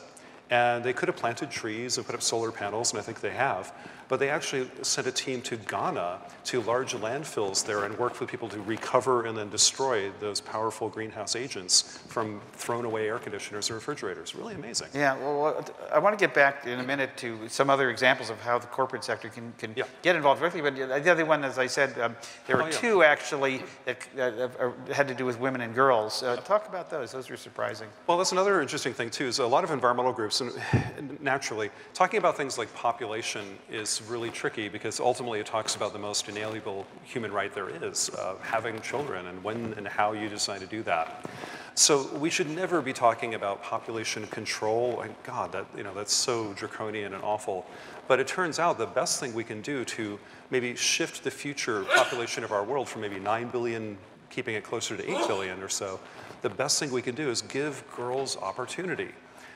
And 0.49 0.83
they 0.83 0.93
could 0.93 1.09
have 1.09 1.17
planted 1.17 1.51
trees 1.51 1.97
and 1.97 2.05
put 2.05 2.15
up 2.15 2.21
solar 2.21 2.51
panels, 2.51 2.91
and 2.91 2.99
I 2.99 3.03
think 3.03 3.19
they 3.19 3.31
have 3.31 3.73
but 4.09 4.19
they 4.19 4.29
actually 4.29 4.69
sent 4.81 5.07
a 5.07 5.11
team 5.11 5.41
to 5.43 5.55
Ghana 5.55 6.19
to 6.45 6.61
large 6.61 6.93
landfills 6.93 7.63
there 7.63 7.85
and 7.85 7.97
worked 7.97 8.19
with 8.19 8.29
people 8.29 8.49
to 8.49 8.59
recover 8.61 9.27
and 9.27 9.37
then 9.37 9.49
destroy 9.49 10.09
those 10.19 10.41
powerful 10.41 10.89
greenhouse 10.89 11.35
agents 11.35 11.99
from 12.07 12.41
thrown 12.53 12.85
away 12.85 13.07
air 13.07 13.19
conditioners 13.19 13.69
and 13.69 13.75
refrigerators. 13.75 14.33
Really 14.33 14.55
amazing. 14.55 14.87
Yeah, 14.95 15.15
well, 15.17 15.63
I 15.93 15.99
want 15.99 16.17
to 16.17 16.21
get 16.21 16.33
back 16.33 16.65
in 16.65 16.79
a 16.79 16.83
minute 16.83 17.15
to 17.17 17.47
some 17.47 17.69
other 17.69 17.91
examples 17.91 18.31
of 18.31 18.41
how 18.41 18.57
the 18.57 18.65
corporate 18.67 19.03
sector 19.03 19.29
can, 19.29 19.53
can 19.59 19.73
yeah. 19.75 19.83
get 20.01 20.15
involved 20.15 20.41
directly. 20.41 20.61
But 20.61 20.75
the 20.75 21.11
other 21.11 21.25
one, 21.25 21.43
as 21.43 21.59
I 21.59 21.67
said, 21.67 21.97
um, 21.99 22.15
there 22.47 22.57
were 22.57 22.63
oh, 22.63 22.67
yeah. 22.67 22.71
two 22.71 23.03
actually 23.03 23.61
that 23.85 24.07
uh, 24.19 24.71
had 24.91 25.07
to 25.07 25.13
do 25.13 25.25
with 25.25 25.39
women 25.39 25.61
and 25.61 25.75
girls. 25.75 26.23
Uh, 26.23 26.35
talk 26.37 26.67
about 26.67 26.89
those. 26.89 27.11
Those 27.11 27.29
were 27.29 27.37
surprising. 27.37 27.87
Well, 28.07 28.17
that's 28.17 28.31
another 28.31 28.59
interesting 28.59 28.93
thing, 28.93 29.11
too, 29.11 29.27
is 29.27 29.37
a 29.37 29.45
lot 29.45 29.63
of 29.63 29.69
environmental 29.69 30.13
groups, 30.13 30.41
and 30.41 31.21
naturally, 31.21 31.69
talking 31.93 32.17
about 32.17 32.35
things 32.35 32.57
like 32.57 32.73
population 32.73 33.45
is 33.69 33.98
really 34.01 34.29
tricky 34.29 34.69
because 34.69 34.99
ultimately 34.99 35.39
it 35.39 35.45
talks 35.45 35.75
about 35.75 35.93
the 35.93 35.99
most 35.99 36.27
inalienable 36.29 36.85
human 37.03 37.31
right 37.31 37.53
there 37.53 37.69
is, 37.69 38.09
uh, 38.11 38.35
having 38.41 38.79
children 38.81 39.27
and 39.27 39.43
when 39.43 39.73
and 39.77 39.87
how 39.87 40.13
you 40.13 40.29
decide 40.29 40.59
to 40.61 40.65
do 40.65 40.83
that. 40.83 41.29
So 41.75 42.13
we 42.17 42.29
should 42.29 42.49
never 42.49 42.81
be 42.81 42.91
talking 42.91 43.35
about 43.35 43.63
population 43.63 44.27
control. 44.27 45.01
And 45.01 45.15
God, 45.23 45.51
that, 45.53 45.65
you 45.77 45.83
know, 45.83 45.93
that's 45.93 46.13
so 46.13 46.53
draconian 46.53 47.13
and 47.13 47.23
awful. 47.23 47.65
But 48.07 48.19
it 48.19 48.27
turns 48.27 48.59
out 48.59 48.77
the 48.77 48.85
best 48.85 49.19
thing 49.19 49.33
we 49.33 49.43
can 49.43 49.61
do 49.61 49.85
to 49.85 50.19
maybe 50.49 50.75
shift 50.75 51.23
the 51.23 51.31
future 51.31 51.83
population 51.95 52.43
of 52.43 52.51
our 52.51 52.63
world 52.63 52.89
from 52.89 53.01
maybe 53.01 53.19
9 53.19 53.47
billion, 53.49 53.97
keeping 54.29 54.55
it 54.55 54.63
closer 54.63 54.97
to 54.97 55.03
8 55.09 55.27
billion 55.27 55.63
or 55.63 55.69
so, 55.69 55.99
the 56.41 56.49
best 56.49 56.79
thing 56.79 56.91
we 56.91 57.01
can 57.01 57.15
do 57.15 57.29
is 57.29 57.41
give 57.43 57.83
girls 57.95 58.35
opportunity. 58.37 59.09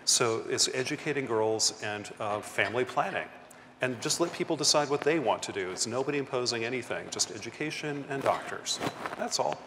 So 0.05 0.43
it's 0.49 0.69
educating 0.73 1.25
girls 1.25 1.81
and 1.83 2.09
uh, 2.19 2.39
family 2.39 2.85
planning 2.85 3.27
and 3.83 3.99
just 3.99 4.21
let 4.21 4.31
people 4.31 4.55
decide 4.55 4.89
what 4.89 5.01
they 5.01 5.19
want 5.19 5.43
to 5.43 5.51
do. 5.51 5.69
It's 5.69 5.85
nobody 5.85 6.17
imposing 6.17 6.63
anything, 6.63 7.05
just 7.11 7.31
education 7.31 8.05
and 8.07 8.23
doctors. 8.23 8.79
That's 9.17 9.41
all. 9.41 9.59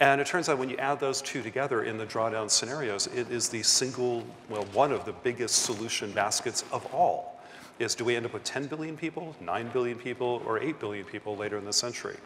And 0.00 0.22
it 0.22 0.26
turns 0.26 0.48
out 0.48 0.56
when 0.56 0.70
you 0.70 0.78
add 0.78 1.00
those 1.00 1.20
two 1.20 1.42
together 1.42 1.82
in 1.82 1.98
the 1.98 2.06
drawdown 2.06 2.48
scenarios, 2.50 3.08
it 3.08 3.30
is 3.30 3.50
the 3.50 3.62
single, 3.62 4.24
well, 4.48 4.64
one 4.72 4.90
of 4.90 5.04
the 5.04 5.12
biggest 5.12 5.64
solution 5.64 6.10
baskets 6.12 6.64
of 6.72 6.86
all. 6.94 7.42
Is 7.78 7.94
do 7.94 8.06
we 8.06 8.16
end 8.16 8.24
up 8.24 8.32
with 8.32 8.42
10 8.44 8.68
billion 8.68 8.96
people, 8.96 9.36
9 9.38 9.68
billion 9.68 9.98
people, 9.98 10.42
or 10.46 10.58
8 10.58 10.80
billion 10.80 11.04
people 11.04 11.36
later 11.36 11.58
in 11.58 11.66
the 11.66 11.72
century? 11.72 12.16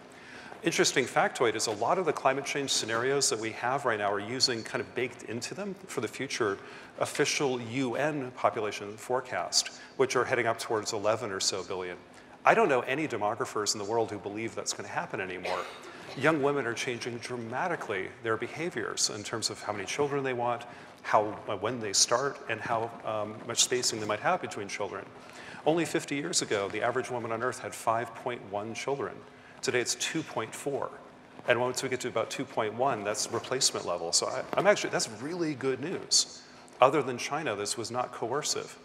Interesting 0.64 1.06
factoid 1.06 1.56
is 1.56 1.66
a 1.66 1.72
lot 1.72 1.98
of 1.98 2.04
the 2.04 2.12
climate 2.12 2.44
change 2.44 2.70
scenarios 2.70 3.28
that 3.30 3.38
we 3.40 3.50
have 3.50 3.84
right 3.84 3.98
now 3.98 4.12
are 4.12 4.20
using 4.20 4.62
kind 4.62 4.80
of 4.80 4.94
baked 4.94 5.24
into 5.24 5.54
them 5.56 5.74
for 5.88 6.00
the 6.00 6.06
future 6.06 6.56
official 7.00 7.60
UN 7.60 8.30
population 8.36 8.96
forecast, 8.96 9.80
which 9.96 10.14
are 10.14 10.24
heading 10.24 10.46
up 10.46 10.60
towards 10.60 10.92
11 10.92 11.32
or 11.32 11.40
so 11.40 11.64
billion. 11.64 11.96
I 12.44 12.54
don't 12.54 12.68
know 12.68 12.82
any 12.82 13.08
demographers 13.08 13.74
in 13.74 13.80
the 13.80 13.84
world 13.84 14.12
who 14.12 14.18
believe 14.18 14.54
that's 14.54 14.72
going 14.72 14.88
to 14.88 14.94
happen 14.94 15.20
anymore. 15.20 15.58
Young 16.16 16.40
women 16.40 16.64
are 16.64 16.74
changing 16.74 17.18
dramatically 17.18 18.06
their 18.22 18.36
behaviors 18.36 19.10
in 19.10 19.24
terms 19.24 19.50
of 19.50 19.60
how 19.60 19.72
many 19.72 19.84
children 19.84 20.22
they 20.22 20.32
want, 20.32 20.62
how 21.02 21.24
when 21.58 21.80
they 21.80 21.92
start, 21.92 22.38
and 22.48 22.60
how 22.60 22.88
um, 23.04 23.34
much 23.48 23.64
spacing 23.64 23.98
they 23.98 24.06
might 24.06 24.20
have 24.20 24.40
between 24.40 24.68
children. 24.68 25.04
Only 25.66 25.84
50 25.84 26.14
years 26.14 26.40
ago, 26.40 26.68
the 26.68 26.82
average 26.82 27.10
woman 27.10 27.32
on 27.32 27.42
Earth 27.42 27.58
had 27.58 27.72
5.1 27.72 28.76
children. 28.76 29.14
Today 29.62 29.80
it's 29.80 29.96
2.4. 29.96 30.90
And 31.48 31.60
once 31.60 31.82
we 31.82 31.88
get 31.88 32.00
to 32.00 32.08
about 32.08 32.30
2.1, 32.30 33.04
that's 33.04 33.30
replacement 33.32 33.86
level. 33.86 34.12
So 34.12 34.26
I, 34.26 34.42
I'm 34.54 34.66
actually, 34.66 34.90
that's 34.90 35.08
really 35.22 35.54
good 35.54 35.80
news. 35.80 36.42
Other 36.80 37.02
than 37.02 37.16
China, 37.16 37.56
this 37.56 37.78
was 37.78 37.90
not 37.90 38.12
coercive 38.12 38.76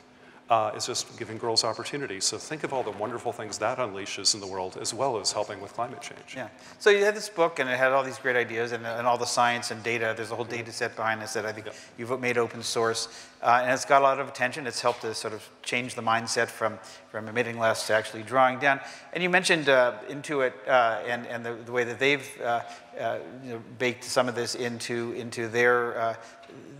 uh, 0.49 0.71
is 0.75 0.85
just 0.85 1.17
giving 1.19 1.37
girls 1.37 1.65
opportunities. 1.65 2.23
So 2.23 2.37
think 2.37 2.63
of 2.63 2.71
all 2.71 2.81
the 2.81 2.91
wonderful 2.91 3.33
things 3.33 3.57
that 3.57 3.79
unleashes 3.79 4.33
in 4.33 4.39
the 4.39 4.47
world, 4.47 4.77
as 4.79 4.93
well 4.93 5.19
as 5.19 5.33
helping 5.33 5.59
with 5.59 5.73
climate 5.73 6.01
change. 6.01 6.35
Yeah. 6.35 6.47
So 6.79 6.89
you 6.89 7.03
had 7.03 7.15
this 7.15 7.27
book, 7.27 7.59
and 7.59 7.69
it 7.69 7.77
had 7.77 7.91
all 7.91 8.03
these 8.03 8.17
great 8.17 8.37
ideas, 8.37 8.71
and, 8.71 8.85
and 8.85 9.05
all 9.05 9.17
the 9.17 9.25
science 9.25 9.71
and 9.71 9.83
data. 9.83 10.13
There's 10.15 10.31
a 10.31 10.35
whole 10.35 10.45
data 10.45 10.71
set 10.71 10.95
behind 10.95 11.21
this 11.21 11.33
that 11.33 11.45
I 11.45 11.51
think 11.51 11.67
yeah. 11.67 11.73
you've 11.97 12.19
made 12.21 12.37
open 12.37 12.63
source, 12.63 13.09
uh, 13.41 13.59
and 13.61 13.73
it's 13.73 13.83
got 13.83 14.01
a 14.01 14.03
lot 14.03 14.21
of 14.21 14.29
attention. 14.29 14.67
It's 14.67 14.81
helped 14.81 15.01
to 15.01 15.13
sort 15.13 15.33
of 15.33 15.47
change 15.63 15.95
the 15.95 16.01
mindset 16.01 16.47
from 16.47 16.79
from 17.11 17.27
emitting 17.27 17.59
less 17.59 17.87
to 17.87 17.93
actually 17.93 18.23
drawing 18.23 18.59
down. 18.59 18.79
And 19.11 19.21
you 19.21 19.29
mentioned 19.29 19.67
uh, 19.67 19.99
Intuit 20.07 20.53
uh, 20.65 21.01
and 21.05 21.27
and 21.27 21.45
the, 21.45 21.55
the, 21.55 21.71
way 21.73 21.83
that 21.83 21.99
they've 21.99 22.25
uh, 22.41 22.61
uh, 22.97 23.19
you 23.43 23.53
know, 23.53 23.61
baked 23.79 24.05
some 24.05 24.29
of 24.29 24.35
this 24.35 24.55
into 24.55 25.11
into 25.11 25.49
their 25.49 26.17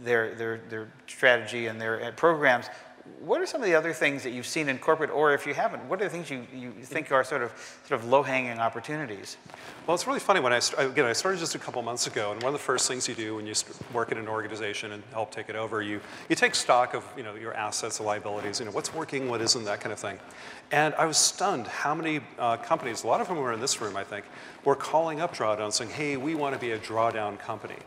their, 0.03 0.35
their, 0.35 0.61
their 0.69 0.87
strategy 1.07 1.67
and 1.67 1.81
their 1.81 2.13
programs 2.13 2.67
what 3.19 3.41
are 3.41 3.45
some 3.45 3.61
of 3.61 3.67
the 3.67 3.75
other 3.75 3.93
things 3.93 4.23
that 4.23 4.31
you've 4.31 4.47
seen 4.47 4.69
in 4.69 4.77
corporate, 4.77 5.09
or 5.09 5.33
if 5.33 5.45
you 5.45 5.53
haven't, 5.53 5.83
what 5.89 6.01
are 6.01 6.05
the 6.05 6.09
things 6.09 6.29
you, 6.29 6.47
you 6.53 6.71
think 6.81 7.11
are 7.11 7.23
sort 7.23 7.41
of 7.41 7.51
sort 7.85 7.99
of 7.99 8.07
low-hanging 8.07 8.59
opportunities? 8.59 9.37
Well, 9.85 9.95
it's 9.95 10.07
really 10.07 10.19
funny 10.19 10.39
when 10.39 10.53
I 10.53 10.61
again 10.77 11.05
I 11.05 11.13
started 11.13 11.39
just 11.39 11.55
a 11.55 11.59
couple 11.59 11.81
months 11.81 12.07
ago, 12.07 12.31
and 12.31 12.41
one 12.41 12.53
of 12.53 12.59
the 12.59 12.63
first 12.63 12.87
things 12.87 13.07
you 13.07 13.15
do 13.15 13.35
when 13.35 13.45
you 13.47 13.53
work 13.93 14.11
in 14.11 14.17
an 14.17 14.27
organization 14.27 14.91
and 14.91 15.03
help 15.11 15.31
take 15.31 15.49
it 15.49 15.55
over, 15.55 15.81
you 15.81 15.99
you 16.29 16.35
take 16.35 16.55
stock 16.55 16.93
of 16.93 17.03
you 17.17 17.23
know 17.23 17.35
your 17.35 17.53
assets, 17.53 17.99
liabilities, 17.99 18.59
you 18.59 18.65
know 18.65 18.71
what's 18.71 18.93
working, 18.93 19.27
what 19.27 19.41
isn't, 19.41 19.65
that 19.65 19.81
kind 19.81 19.93
of 19.93 19.99
thing. 19.99 20.19
And 20.71 20.93
I 20.95 21.05
was 21.05 21.17
stunned 21.17 21.67
how 21.67 21.95
many 21.95 22.21
uh, 22.37 22.57
companies, 22.57 23.03
a 23.03 23.07
lot 23.07 23.21
of 23.21 23.27
them 23.27 23.37
were 23.37 23.53
in 23.53 23.59
this 23.59 23.81
room, 23.81 23.95
I 23.95 24.03
think, 24.03 24.25
were 24.63 24.75
calling 24.75 25.21
up 25.21 25.35
Drawdown 25.35 25.73
saying, 25.73 25.91
"Hey, 25.91 26.17
we 26.17 26.35
want 26.35 26.53
to 26.53 26.59
be 26.59 26.71
a 26.71 26.79
drawdown 26.79 27.39
company." 27.39 27.77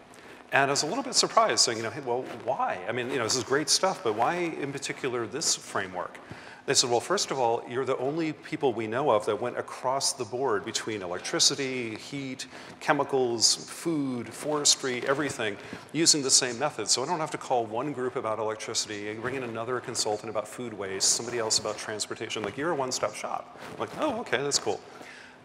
And 0.53 0.69
I 0.69 0.73
was 0.73 0.83
a 0.83 0.87
little 0.87 1.05
bit 1.05 1.15
surprised, 1.15 1.61
saying, 1.61 1.79
you 1.79 1.85
know, 1.85 1.91
hey, 1.91 2.01
well, 2.01 2.23
why? 2.45 2.79
I 2.89 2.93
mean, 2.93 3.09
you 3.11 3.19
know, 3.19 3.25
this 3.25 3.37
is 3.37 3.45
great 3.45 3.69
stuff, 3.69 4.03
but 4.03 4.17
why 4.17 4.35
in 4.35 4.73
particular 4.73 5.27
this 5.27 5.55
framework? 5.55 6.19
They 6.67 6.75
said, 6.75 6.91
well, 6.91 7.01
first 7.01 7.31
of 7.31 7.39
all, 7.39 7.65
you're 7.69 7.85
the 7.85 7.97
only 7.99 8.33
people 8.33 8.73
we 8.73 8.87
know 8.87 9.11
of 9.11 9.25
that 9.27 9.41
went 9.41 9.59
across 9.59 10.13
the 10.13 10.25
board 10.25 10.65
between 10.65 11.03
electricity, 11.03 11.95
heat, 11.97 12.47
chemicals, 12.81 13.57
food, 13.69 14.29
forestry, 14.29 15.03
everything, 15.07 15.57
using 15.93 16.23
the 16.23 16.31
same 16.31 16.59
method. 16.59 16.89
So 16.89 17.03
I 17.03 17.07
don't 17.07 17.19
have 17.19 17.31
to 17.31 17.39
call 17.39 17.65
one 17.65 17.93
group 17.93 18.15
about 18.17 18.39
electricity, 18.39 19.09
and 19.09 19.23
bring 19.23 19.37
in 19.37 19.45
another 19.45 19.81
consultant 19.81 20.31
about 20.31 20.47
food 20.47 20.73
waste, 20.75 21.11
somebody 21.11 21.39
else 21.39 21.59
about 21.59 21.79
transportation. 21.79 22.43
Like, 22.43 22.57
you're 22.57 22.71
a 22.71 22.75
one 22.75 22.93
stop 22.93 23.15
shop. 23.15 23.59
I'm 23.73 23.81
like, 23.81 23.91
oh, 23.99 24.21
okay, 24.21 24.43
that's 24.43 24.59
cool. 24.59 24.81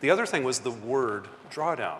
The 0.01 0.09
other 0.09 0.25
thing 0.25 0.43
was 0.43 0.59
the 0.59 0.71
word 0.71 1.27
drawdown. 1.49 1.99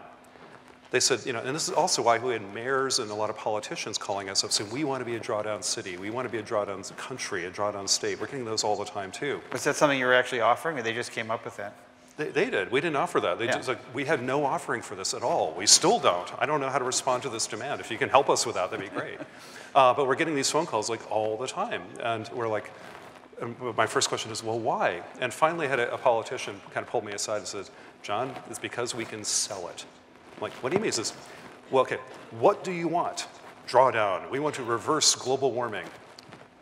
They 0.95 1.01
said, 1.01 1.25
you 1.25 1.33
know, 1.33 1.41
and 1.41 1.53
this 1.53 1.67
is 1.67 1.73
also 1.73 2.01
why 2.01 2.17
we 2.19 2.31
had 2.31 2.53
mayors 2.53 2.99
and 2.99 3.11
a 3.11 3.13
lot 3.13 3.29
of 3.29 3.35
politicians 3.35 3.97
calling 3.97 4.29
us 4.29 4.45
up 4.45 4.53
saying, 4.53 4.71
we 4.71 4.85
want 4.85 5.01
to 5.01 5.05
be 5.05 5.17
a 5.17 5.19
drawdown 5.19 5.61
city, 5.61 5.97
we 5.97 6.09
want 6.09 6.25
to 6.25 6.31
be 6.31 6.37
a 6.37 6.41
drawdown 6.41 6.95
country, 6.95 7.43
a 7.43 7.51
drawdown 7.51 7.89
state. 7.89 8.17
We're 8.17 8.27
getting 8.27 8.45
those 8.45 8.63
all 8.63 8.77
the 8.77 8.85
time 8.85 9.11
too. 9.11 9.41
Was 9.51 9.65
that 9.65 9.75
something 9.75 9.99
you 9.99 10.05
were 10.05 10.13
actually 10.13 10.39
offering, 10.39 10.79
or 10.79 10.83
they 10.83 10.93
just 10.93 11.11
came 11.11 11.29
up 11.29 11.43
with 11.43 11.57
that? 11.57 11.73
They, 12.15 12.29
they 12.29 12.49
did. 12.49 12.71
We 12.71 12.79
didn't 12.79 12.95
offer 12.95 13.19
that. 13.19 13.39
They 13.39 13.43
yeah. 13.43 13.57
just 13.57 13.67
like 13.67 13.79
we 13.93 14.05
had 14.05 14.23
no 14.23 14.45
offering 14.45 14.81
for 14.81 14.95
this 14.95 15.13
at 15.13 15.21
all. 15.21 15.53
We 15.57 15.67
still 15.67 15.99
don't. 15.99 16.31
I 16.39 16.45
don't 16.45 16.61
know 16.61 16.69
how 16.69 16.79
to 16.79 16.85
respond 16.85 17.23
to 17.23 17.29
this 17.29 17.45
demand. 17.45 17.81
If 17.81 17.91
you 17.91 17.97
can 17.97 18.07
help 18.07 18.29
us 18.29 18.45
with 18.45 18.55
that, 18.55 18.71
that'd 18.71 18.89
be 18.89 18.95
great. 18.97 19.19
uh, 19.75 19.93
but 19.93 20.07
we're 20.07 20.15
getting 20.15 20.33
these 20.33 20.49
phone 20.49 20.65
calls 20.65 20.89
like 20.89 21.11
all 21.11 21.35
the 21.35 21.47
time, 21.47 21.81
and 21.99 22.29
we're 22.29 22.47
like, 22.47 22.71
my 23.75 23.85
first 23.85 24.07
question 24.07 24.31
is, 24.31 24.41
well, 24.41 24.59
why? 24.59 25.01
And 25.19 25.33
finally, 25.33 25.65
I 25.65 25.69
had 25.71 25.79
a, 25.81 25.93
a 25.93 25.97
politician 25.97 26.61
kind 26.71 26.85
of 26.85 26.89
pulled 26.89 27.03
me 27.03 27.11
aside 27.11 27.39
and 27.39 27.47
said, 27.47 27.69
Jon, 28.01 28.33
it's 28.49 28.59
because 28.59 28.95
we 28.95 29.03
can 29.03 29.25
sell 29.25 29.67
it. 29.67 29.85
I'm 30.35 30.41
like, 30.41 30.53
what 30.53 30.69
do 30.69 30.75
you 30.75 30.81
mean? 30.81 30.87
He 30.87 30.91
says, 30.91 31.13
well, 31.71 31.83
okay, 31.83 31.97
what 32.31 32.63
do 32.63 32.71
you 32.71 32.87
want? 32.87 33.27
Drawdown. 33.67 34.29
We 34.29 34.39
want 34.39 34.55
to 34.55 34.63
reverse 34.63 35.15
global 35.15 35.51
warming. 35.51 35.85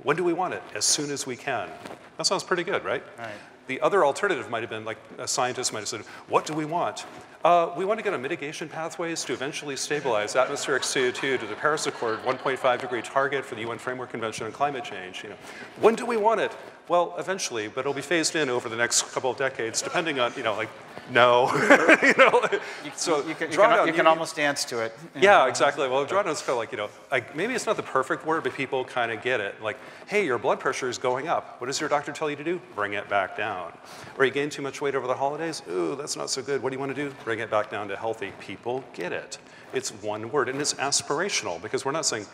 When 0.04 0.16
do 0.16 0.24
we 0.24 0.34
want 0.34 0.54
it? 0.54 0.64
As 0.76 0.86
soon 0.86 1.12
as 1.12 1.26
we 1.26 1.36
can. 1.36 1.70
That 2.18 2.26
sounds 2.26 2.44
pretty 2.44 2.64
good, 2.64 2.84
right? 2.86 3.04
Right. 3.18 3.32
The 3.68 3.82
other 3.82 4.06
alternative 4.06 4.50
might 4.50 4.62
have 4.62 4.70
been 4.70 4.86
like 4.86 4.98
a 5.18 5.28
scientist 5.28 5.74
might 5.74 5.80
have 5.80 5.88
said, 5.88 6.02
what 6.28 6.46
do 6.46 6.54
we 6.54 6.66
want? 6.66 7.06
Uh, 7.44 7.74
we 7.76 7.84
want 7.84 8.00
to 8.00 8.04
get 8.04 8.14
on 8.14 8.22
mitigation 8.22 8.70
pathways 8.70 9.26
to 9.26 9.34
eventually 9.34 9.76
stabilize 9.76 10.34
atmospheric 10.38 10.82
CO2 10.82 11.38
to 11.38 11.46
the 11.46 11.56
Paris 11.56 11.86
Accord 11.88 12.20
1.5 12.24 12.80
degree 12.80 13.02
target 13.02 13.44
for 13.44 13.56
the 13.56 13.62
UN 13.62 13.78
Framework 13.78 14.12
Convention 14.12 14.46
on 14.46 14.54
Climate 14.54 14.86
Change. 14.86 15.24
You 15.24 15.32
know, 15.32 15.36
when 15.82 15.94
do 15.96 16.06
we 16.06 16.16
want 16.16 16.40
it? 16.40 16.56
Well, 16.88 17.16
eventually, 17.18 17.68
but 17.68 17.82
it'll 17.82 17.94
be 17.94 18.02
phased 18.02 18.38
in 18.38 18.50
over 18.50 18.70
the 18.70 18.78
next 18.78 19.12
couple 19.14 19.30
of 19.30 19.36
decades, 19.36 19.82
depending 19.82 20.22
on, 20.22 20.32
you 20.38 20.44
know, 20.44 20.56
like 20.56 20.70
no. 21.10 21.52
you 22.04 22.14
know? 22.18 22.42
You, 22.84 22.92
so 22.96 23.18
you 23.28 23.36
can, 23.36 23.52
you 23.52 23.58
can, 23.58 23.88
you 23.88 23.94
can 23.94 24.08
almost 24.08 24.36
dance 24.36 24.66
to 24.66 24.80
it. 24.80 24.98
Yeah, 25.20 25.48
exactly. 25.48 25.88
Well, 25.88 26.06
drawdown 26.06 26.32
is 26.32 26.40
kind 26.40 26.52
of 26.52 26.58
like, 26.58 26.72
you 26.72 26.78
know, 26.78 26.90
like 27.12 27.36
maybe 27.36 27.54
it's 27.54 27.66
not 27.66 27.78
the 27.78 27.84
perfect 27.84 28.26
word, 28.26 28.44
but 28.44 28.54
people 28.54 28.86
kind 28.86 29.12
of 29.12 29.22
get 29.22 29.40
it. 29.40 29.62
Like, 29.62 29.78
hey, 30.08 30.26
your 30.26 30.38
blood 30.38 30.60
pressure 30.60 30.90
is 30.90 30.98
going 30.98 31.28
up. 31.28 31.60
What 31.60 31.68
does 31.68 31.80
your 31.80 31.90
doctor 31.90 32.12
tell 32.12 32.30
you 32.30 32.36
to 32.36 32.44
do? 32.44 32.62
Bring 32.76 32.94
it 32.94 33.10
back 33.10 33.38
down. 33.38 33.74
Or 34.18 34.26
you 34.26 34.32
gain 34.32 34.50
too 34.50 34.62
much 34.62 34.82
weight 34.82 34.96
over 34.96 35.08
the 35.08 35.16
holidays? 35.16 35.62
Ooh, 35.70 35.96
that's 35.96 36.16
not 36.16 36.30
so 36.30 36.42
good. 36.42 36.62
What 36.64 36.70
do 36.70 36.76
you 36.76 36.80
want 36.80 36.96
to 36.96 37.10
do? 37.10 37.14
Bring 37.24 37.33
it 37.40 37.50
back 37.52 37.70
down 37.70 37.88
to 37.90 37.96
healthy. 37.96 38.32
People 38.40 38.84
get 38.94 39.12
it. 39.12 39.38
It's 39.74 39.92
one 39.92 40.32
word, 40.32 40.50
and 40.50 40.62
it's 40.62 40.76
aspirational 40.76 41.62
because 41.62 41.84
we're 41.84 41.92
not 41.92 42.06
saying, 42.06 42.26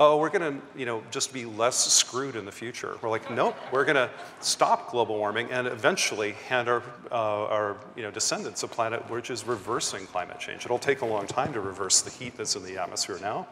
oh, 0.00 0.16
we're 0.16 0.30
going 0.30 0.58
to, 0.58 0.78
you 0.78 0.86
know, 0.86 1.02
just 1.10 1.32
be 1.32 1.44
less 1.44 1.76
screwed 1.92 2.36
in 2.36 2.44
the 2.44 2.52
future. 2.52 2.96
We're 3.00 3.10
like, 3.10 3.30
nope, 3.30 3.56
we're 3.72 3.84
going 3.84 3.96
to 3.96 4.10
stop 4.40 4.90
global 4.90 5.16
warming 5.16 5.50
and 5.50 5.66
eventually 5.66 6.32
hand 6.48 6.68
our, 6.68 6.82
uh, 7.10 7.44
our, 7.46 7.76
you 7.96 8.02
know, 8.02 8.10
descendants 8.10 8.62
a 8.62 8.68
planet 8.68 9.08
which 9.08 9.30
is 9.30 9.46
reversing 9.46 10.06
climate 10.06 10.40
change. 10.40 10.64
It'll 10.64 10.78
take 10.78 11.02
a 11.02 11.06
long 11.06 11.26
time 11.26 11.52
to 11.52 11.60
reverse 11.60 12.02
the 12.02 12.10
heat 12.10 12.36
that's 12.36 12.56
in 12.56 12.64
the 12.64 12.78
atmosphere 12.78 13.18
now, 13.20 13.46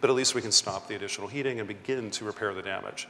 but 0.00 0.10
at 0.10 0.16
least 0.16 0.34
we 0.34 0.42
can 0.42 0.52
stop 0.52 0.86
the 0.88 0.94
additional 0.96 1.28
heating 1.28 1.60
and 1.60 1.68
begin 1.68 2.10
to 2.12 2.24
repair 2.24 2.52
the 2.52 2.62
damage. 2.62 3.08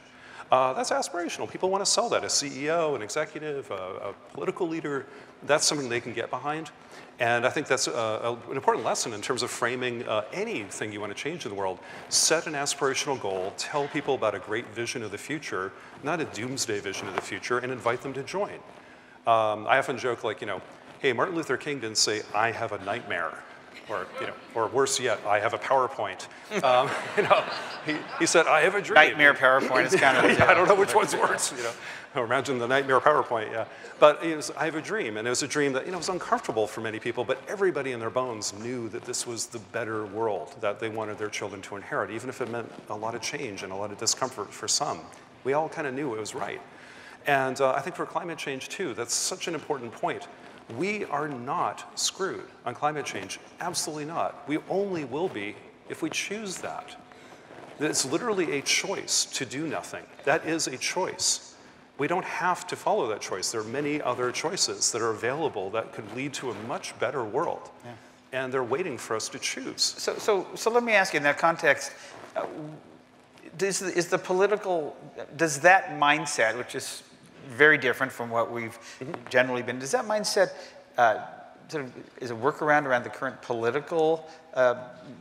Uh, 0.51 0.73
that's 0.73 0.91
aspirational. 0.91 1.49
People 1.49 1.69
want 1.69 1.83
to 1.83 1.89
sell 1.89 2.07
that. 2.09 2.23
A 2.23 2.27
CEO, 2.27 2.95
an 2.95 3.01
executive, 3.01 3.69
a, 3.69 3.73
a 3.73 4.13
political 4.33 4.67
leader, 4.67 5.05
that's 5.43 5.65
something 5.65 5.89
they 5.89 5.99
can 5.99 6.13
get 6.13 6.29
behind. 6.29 6.71
And 7.19 7.45
I 7.45 7.49
think 7.49 7.67
that's 7.67 7.87
a, 7.87 7.91
a, 7.91 8.33
an 8.49 8.55
important 8.55 8.85
lesson 8.85 9.13
in 9.13 9.21
terms 9.21 9.43
of 9.43 9.49
framing 9.49 10.07
uh, 10.07 10.23
anything 10.31 10.93
you 10.93 11.01
want 11.01 11.15
to 11.15 11.21
change 11.21 11.45
in 11.45 11.49
the 11.49 11.57
world. 11.57 11.79
Set 12.09 12.47
an 12.47 12.53
aspirational 12.53 13.19
goal, 13.19 13.53
tell 13.57 13.87
people 13.87 14.15
about 14.15 14.35
a 14.35 14.39
great 14.39 14.67
vision 14.73 15.03
of 15.03 15.11
the 15.11 15.17
future, 15.17 15.73
not 16.03 16.21
a 16.21 16.25
doomsday 16.25 16.79
vision 16.79 17.07
of 17.07 17.15
the 17.15 17.21
future, 17.21 17.57
and 17.57 17.71
invite 17.71 18.01
them 18.01 18.13
to 18.13 18.23
join. 18.23 18.53
Um, 19.25 19.67
I 19.67 19.79
often 19.79 19.97
joke, 19.97 20.23
like, 20.23 20.41
you 20.41 20.47
know, 20.47 20.61
hey, 20.99 21.11
Martin 21.11 21.35
Luther 21.35 21.57
King 21.57 21.79
didn't 21.79 21.97
say, 21.97 22.21
I 22.33 22.51
have 22.51 22.71
a 22.71 22.83
nightmare. 22.85 23.33
Or, 23.89 24.05
you 24.19 24.27
know, 24.27 24.33
or 24.53 24.67
worse 24.67 24.99
yet, 24.99 25.19
I 25.25 25.39
have 25.39 25.53
a 25.53 25.57
PowerPoint. 25.57 26.27
Um, 26.61 26.89
you 27.17 27.23
know, 27.23 27.43
he, 27.85 27.95
he 28.19 28.25
said, 28.25 28.45
I 28.45 28.61
have 28.61 28.75
a 28.75 28.81
dream. 28.81 28.95
Nightmare 28.95 29.33
PowerPoint 29.33 29.85
is 29.85 29.95
kind 29.95 30.17
of. 30.17 30.25
yeah, 30.37 30.45
I 30.45 30.53
don't 30.53 30.67
know 30.67 30.75
which 30.75 30.93
one's 30.93 31.15
worse. 31.15 31.53
You 31.53 31.63
know, 31.63 31.71
or 32.15 32.25
imagine 32.25 32.59
the 32.59 32.67
nightmare 32.67 32.99
PowerPoint, 32.99 33.51
yeah. 33.51 33.65
But 33.99 34.23
it 34.23 34.35
was, 34.35 34.51
I 34.51 34.65
have 34.65 34.75
a 34.75 34.81
dream, 34.81 35.17
and 35.17 35.25
it 35.25 35.29
was 35.29 35.43
a 35.43 35.47
dream 35.47 35.71
that 35.73 35.85
you 35.85 35.91
know 35.91 35.97
was 35.97 36.09
uncomfortable 36.09 36.67
for 36.67 36.81
many 36.81 36.99
people, 36.99 37.23
but 37.23 37.41
everybody 37.47 37.93
in 37.93 37.99
their 37.99 38.09
bones 38.09 38.53
knew 38.59 38.89
that 38.89 39.05
this 39.05 39.25
was 39.25 39.47
the 39.47 39.59
better 39.59 40.05
world 40.05 40.55
that 40.61 40.79
they 40.79 40.89
wanted 40.89 41.17
their 41.17 41.29
children 41.29 41.61
to 41.63 41.75
inherit, 41.75 42.11
even 42.11 42.29
if 42.29 42.41
it 42.41 42.49
meant 42.49 42.69
a 42.89 42.95
lot 42.95 43.15
of 43.15 43.21
change 43.21 43.63
and 43.63 43.71
a 43.71 43.75
lot 43.75 43.91
of 43.91 43.97
discomfort 43.97 44.53
for 44.53 44.67
some. 44.67 44.99
We 45.43 45.53
all 45.53 45.69
kind 45.69 45.87
of 45.87 45.93
knew 45.93 46.13
it 46.13 46.19
was 46.19 46.35
right. 46.35 46.61
And 47.25 47.59
uh, 47.59 47.73
I 47.73 47.81
think 47.81 47.95
for 47.95 48.05
climate 48.05 48.37
change 48.37 48.69
too, 48.69 48.93
that's 48.93 49.13
such 49.13 49.47
an 49.47 49.53
important 49.53 49.91
point. 49.91 50.27
We 50.75 51.05
are 51.05 51.29
not 51.29 51.97
screwed 51.97 52.45
on 52.65 52.75
climate 52.75 53.05
change. 53.05 53.39
Absolutely 53.61 54.05
not. 54.05 54.47
We 54.47 54.57
only 54.69 55.05
will 55.05 55.29
be 55.29 55.55
if 55.89 56.01
we 56.01 56.09
choose 56.09 56.57
that. 56.57 56.95
It's 57.79 58.05
literally 58.05 58.57
a 58.57 58.61
choice 58.61 59.25
to 59.25 59.45
do 59.45 59.67
nothing. 59.67 60.03
That 60.25 60.45
is 60.45 60.67
a 60.67 60.77
choice. 60.77 61.55
We 61.97 62.07
don't 62.07 62.25
have 62.25 62.67
to 62.67 62.75
follow 62.75 63.07
that 63.07 63.21
choice. 63.21 63.51
There 63.51 63.61
are 63.61 63.65
many 63.65 64.01
other 64.01 64.31
choices 64.31 64.91
that 64.91 65.01
are 65.01 65.11
available 65.11 65.69
that 65.71 65.93
could 65.93 66.15
lead 66.15 66.33
to 66.35 66.51
a 66.51 66.53
much 66.67 66.97
better 66.99 67.23
world. 67.23 67.69
Yeah. 67.85 67.93
And 68.33 68.53
they're 68.53 68.63
waiting 68.63 68.97
for 68.97 69.15
us 69.15 69.29
to 69.29 69.39
choose. 69.39 69.81
So, 69.81 70.15
so, 70.17 70.47
so 70.53 70.69
let 70.69 70.83
me 70.83 70.93
ask 70.93 71.13
you 71.13 71.17
in 71.17 71.23
that 71.23 71.37
context, 71.37 71.93
uh, 72.35 72.45
does, 73.57 73.81
is 73.81 74.07
the 74.07 74.17
political, 74.17 74.95
does 75.37 75.59
that 75.61 75.91
mindset, 75.91 76.57
which 76.57 76.75
is 76.75 77.03
very 77.47 77.77
different 77.77 78.11
from 78.11 78.29
what 78.29 78.51
we've 78.51 78.77
mm-hmm. 78.99 79.13
generally 79.29 79.61
been, 79.61 79.79
does 79.79 79.91
that 79.91 80.05
mindset 80.05 80.51
uh, 80.97 81.25
sort 81.67 81.85
of, 81.85 81.93
is 82.21 82.31
a 82.31 82.35
workaround 82.35 82.85
around 82.85 83.03
the 83.03 83.09
current 83.09 83.41
political 83.41 84.29
uh, 84.53 84.75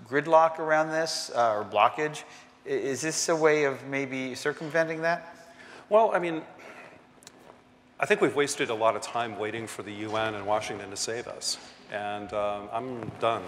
gridlock 0.08 0.58
around 0.58 0.90
this 0.90 1.30
uh, 1.34 1.54
or 1.54 1.64
blockage? 1.64 2.22
Is 2.64 3.00
this 3.00 3.28
a 3.28 3.36
way 3.36 3.64
of 3.64 3.84
maybe 3.86 4.34
circumventing 4.34 5.02
that? 5.02 5.36
Well, 5.88 6.12
I 6.14 6.18
mean, 6.18 6.42
I 8.00 8.06
think 8.06 8.20
we've 8.20 8.34
wasted 8.34 8.70
a 8.70 8.74
lot 8.74 8.96
of 8.96 9.02
time 9.02 9.38
waiting 9.38 9.66
for 9.66 9.82
the 9.82 9.92
UN 9.92 10.34
and 10.34 10.46
Washington 10.46 10.90
to 10.90 10.96
save 10.96 11.28
us. 11.28 11.58
And 11.92 12.32
um, 12.32 12.68
I'm 12.72 13.08
done. 13.20 13.42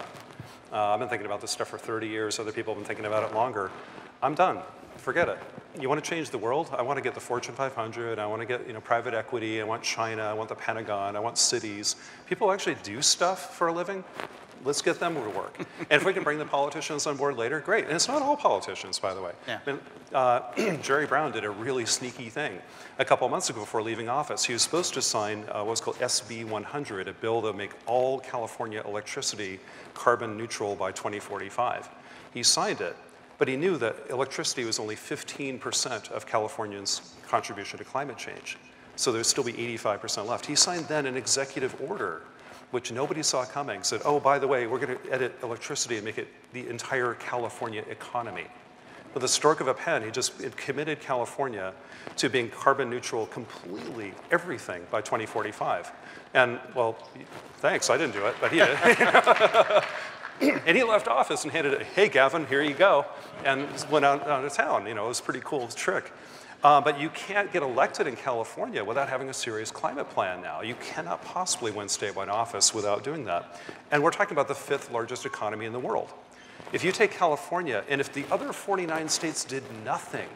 Uh, 0.73 0.93
I've 0.93 1.01
been 1.01 1.09
thinking 1.09 1.27
about 1.27 1.41
this 1.41 1.51
stuff 1.51 1.69
for 1.69 1.79
30 1.79 2.07
years. 2.07 2.39
Other 2.39 2.53
people 2.53 2.75
have 2.75 2.83
been 2.83 2.87
thinking 2.87 3.07
about 3.07 3.29
it 3.29 3.35
longer. 3.35 3.71
I'm 4.23 4.35
done. 4.35 4.61
Forget 5.09 5.31
it. 5.31 5.39
You 5.81 5.89
want 5.89 6.05
to 6.05 6.11
change 6.11 6.29
the 6.29 6.37
world? 6.37 6.69
I 6.71 6.83
want 6.83 6.99
to 6.99 7.03
get 7.03 7.15
the 7.15 7.21
Fortune 7.21 7.55
500. 7.55 8.19
I 8.19 8.27
want 8.27 8.43
to 8.43 8.47
get 8.47 8.67
you 8.67 8.75
know 8.75 8.81
private 8.83 9.15
equity. 9.15 9.59
I 9.59 9.65
want 9.65 9.83
China. 9.83 10.23
I 10.23 10.35
want 10.35 10.51
the 10.51 10.55
Pentagon. 10.55 11.17
I 11.17 11.19
want 11.19 11.39
cities. 11.39 11.97
People 12.27 12.53
actually 12.53 12.77
do 12.83 13.01
stuff 13.01 13.57
for 13.57 13.69
a 13.69 13.73
living. 13.73 14.05
Let's 14.67 14.83
get 14.83 15.01
them 15.01 15.15
to 15.15 15.31
work. 15.31 15.57
and 15.59 15.93
if 15.93 16.05
we 16.05 16.13
can 16.13 16.25
bring 16.25 16.37
the 16.37 16.45
politicians 16.45 17.07
on 17.07 17.17
board 17.17 17.39
later, 17.39 17.59
great. 17.59 17.85
And 17.87 17.95
it's 17.95 18.07
not 18.07 18.21
all 18.21 18.37
politicians, 18.37 18.99
by 18.99 19.15
the 19.15 19.23
way. 19.23 19.33
Yeah. 19.47 19.61
I 19.67 19.71
mean, 19.71 19.81
uh, 20.13 20.77
Jerry 20.83 21.07
Brown 21.07 21.33
did 21.33 21.47
a 21.47 21.51
really 21.51 21.87
sneaky 21.87 22.29
thing 22.29 22.61
a 22.99 23.05
couple 23.07 23.27
months 23.31 23.49
ago 23.49 23.61
before 23.61 23.81
leaving 23.81 24.11
office. 24.11 24.45
He 24.45 24.53
was 24.53 24.61
supposed 24.61 24.93
to 24.93 25.01
sign 25.01 25.47
uh, 25.51 25.65
what's 25.65 25.81
called 25.81 25.97
SB 26.01 26.45
100, 26.45 27.09
a 27.09 27.15
bill 27.15 27.41
to 27.41 27.55
make 27.55 27.71
all 27.87 28.21
California 28.21 28.83
electricity 28.87 29.59
carbon 29.95 30.37
neutral 30.37 30.77
by 30.77 30.93
2045. 30.93 31.89
He 32.35 32.43
signed 32.43 32.83
it, 32.83 32.95
but 33.39 33.47
he 33.47 33.57
knew 33.57 33.79
that 33.79 33.97
electricity 34.11 34.65
was 34.65 34.79
only 34.79 34.97
15% 34.97 36.11
of 36.11 36.27
Californians' 36.27 37.15
contribution 37.27 37.79
to 37.79 37.85
climate 37.85 38.19
change. 38.19 38.59
So 38.97 39.13
there'd 39.13 39.27
still 39.27 39.45
be 39.45 39.53
85% 39.53 40.27
left. 40.27 40.45
He 40.45 40.57
signed 40.57 40.87
then 40.89 41.07
an 41.07 41.17
executive 41.17 41.81
order, 41.81 42.23
which 42.73 42.91
nobody 42.91 43.23
saw 43.23 43.45
coming, 43.45 43.85
said, 43.85 44.01
oh, 44.05 44.19
by 44.19 44.41
the 44.41 44.49
way, 44.49 44.67
we're 44.67 44.81
going 44.81 44.99
to 44.99 45.13
edit 45.13 45.37
electricity 45.45 45.97
and 45.97 46.05
make 46.05 46.19
it 46.19 46.29
the 46.53 46.69
entire 46.69 47.15
California 47.15 47.85
economy. 47.89 48.47
With 49.15 49.23
a 49.23 49.29
stroke 49.29 49.61
of 49.61 49.69
a 49.69 49.75
pen, 49.75 50.03
he 50.03 50.11
just 50.11 50.33
committed 50.57 51.01
California 51.01 51.73
to 52.17 52.29
being 52.29 52.51
carbon 52.51 52.91
neutral 52.91 53.27
completely, 53.27 54.13
everything 54.31 54.85
by 54.91 55.01
2045. 55.01 55.93
And 56.35 56.59
well, 56.75 56.99
thanks, 57.59 57.89
I 57.89 57.97
didn't 57.97 58.15
do 58.15 58.27
it, 58.27 58.35
but 58.41 58.53
he 58.53 58.59
did. 58.59 58.77
and 60.67 60.77
he 60.77 60.85
left 60.85 61.09
office 61.09 61.45
and 61.45 61.53
handed 61.53 61.75
it, 61.75 61.83
hey, 61.83 62.09
Gavin, 62.09 62.47
here 62.47 62.63
you 62.63 62.75
go, 62.75 63.07
and 63.45 63.67
went 63.91 64.05
out, 64.05 64.27
out 64.27 64.45
of 64.45 64.53
town. 64.53 64.87
You 64.87 64.95
know, 64.95 65.07
it 65.07 65.09
was 65.09 65.21
a 65.21 65.23
pretty 65.23 65.41
cool 65.45 65.69
trick. 65.69 66.13
Uh, 66.63 66.81
but 66.81 66.99
you 66.99 67.09
can't 67.11 67.53
get 67.53 67.63
elected 67.63 68.09
in 68.09 68.17
California 68.17 68.83
without 68.83 69.09
having 69.09 69.29
a 69.29 69.35
serious 69.35 69.71
climate 69.71 70.11
plan 70.11 70.43
now. 70.43 70.61
You 70.61 70.75
cannot 70.81 71.23
possibly 71.25 71.71
win 71.71 71.87
statewide 71.87 72.29
office 72.29 72.75
without 72.75 73.05
doing 73.05 73.25
that. 73.27 73.61
And 73.93 74.03
we're 74.03 74.11
talking 74.11 74.33
about 74.33 74.49
the 74.49 74.57
fifth 74.57 74.91
largest 74.91 75.25
economy 75.25 75.67
in 75.67 75.73
the 75.73 75.79
world. 75.79 76.09
If 76.73 76.83
you 76.83 76.91
take 76.91 77.13
California, 77.13 77.85
and 77.89 78.01
if 78.01 78.13
the 78.13 78.25
other 78.31 78.53
49 78.53 79.09
states 79.09 79.45
did 79.45 79.63
nothing, 79.85 80.29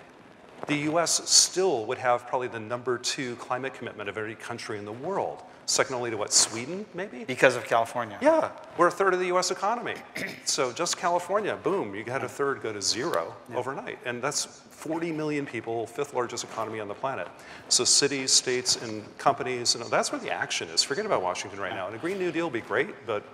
the 0.69 0.77
US 0.93 1.29
still 1.29 1.85
would 1.87 1.99
have 1.99 2.27
probably 2.29 2.49
the 2.49 2.61
number 2.61 2.99
two 2.99 3.35
climate 3.37 3.75
commitment 3.75 4.09
of 4.09 4.17
every 4.17 4.37
country 4.37 4.79
in 4.79 4.85
the 4.85 4.93
world. 4.93 5.43
Second 5.73 5.95
only 5.95 6.11
to 6.11 6.19
what, 6.19 6.35
Sweden, 6.35 6.85
maybe? 6.93 7.25
Because 7.25 7.57
of 7.57 7.65
California. 7.65 8.19
Yeah, 8.21 8.51
we're 8.77 8.89
a 8.89 8.91
third 8.91 9.15
of 9.15 9.21
the 9.21 9.27
US 9.35 9.51
economy. 9.51 9.95
so 10.45 10.71
just 10.71 10.99
California, 10.99 11.57
boom, 11.57 11.95
you 11.95 12.05
had 12.05 12.23
a 12.23 12.29
third 12.29 12.63
go 12.63 12.75
to 12.75 12.83
zero 12.83 13.35
yeah. 13.49 13.57
overnight. 13.57 13.99
And 14.05 14.21
that's 14.21 14.45
40 14.45 15.13
million 15.13 15.47
people, 15.47 15.87
fifth 15.87 16.13
largest 16.13 16.45
economy 16.45 16.79
on 16.79 16.89
the 16.89 16.95
planet. 16.95 17.27
So 17.71 17.85
cities, 17.85 18.33
states, 18.33 18.83
and 18.83 19.03
companies, 19.17 19.75
and 19.75 19.83
that's 19.87 20.13
where 20.13 20.21
the 20.21 20.31
action 20.31 20.69
is. 20.69 20.83
Forget 20.83 21.07
about 21.07 21.23
Washington 21.23 21.59
right 21.59 21.75
now. 21.75 21.87
And 21.87 21.97
a 21.97 21.99
Green 21.99 22.19
New 22.19 22.33
Deal 22.33 22.47
would 22.47 22.53
be 22.53 22.61
great, 22.61 23.07
but 23.07 23.25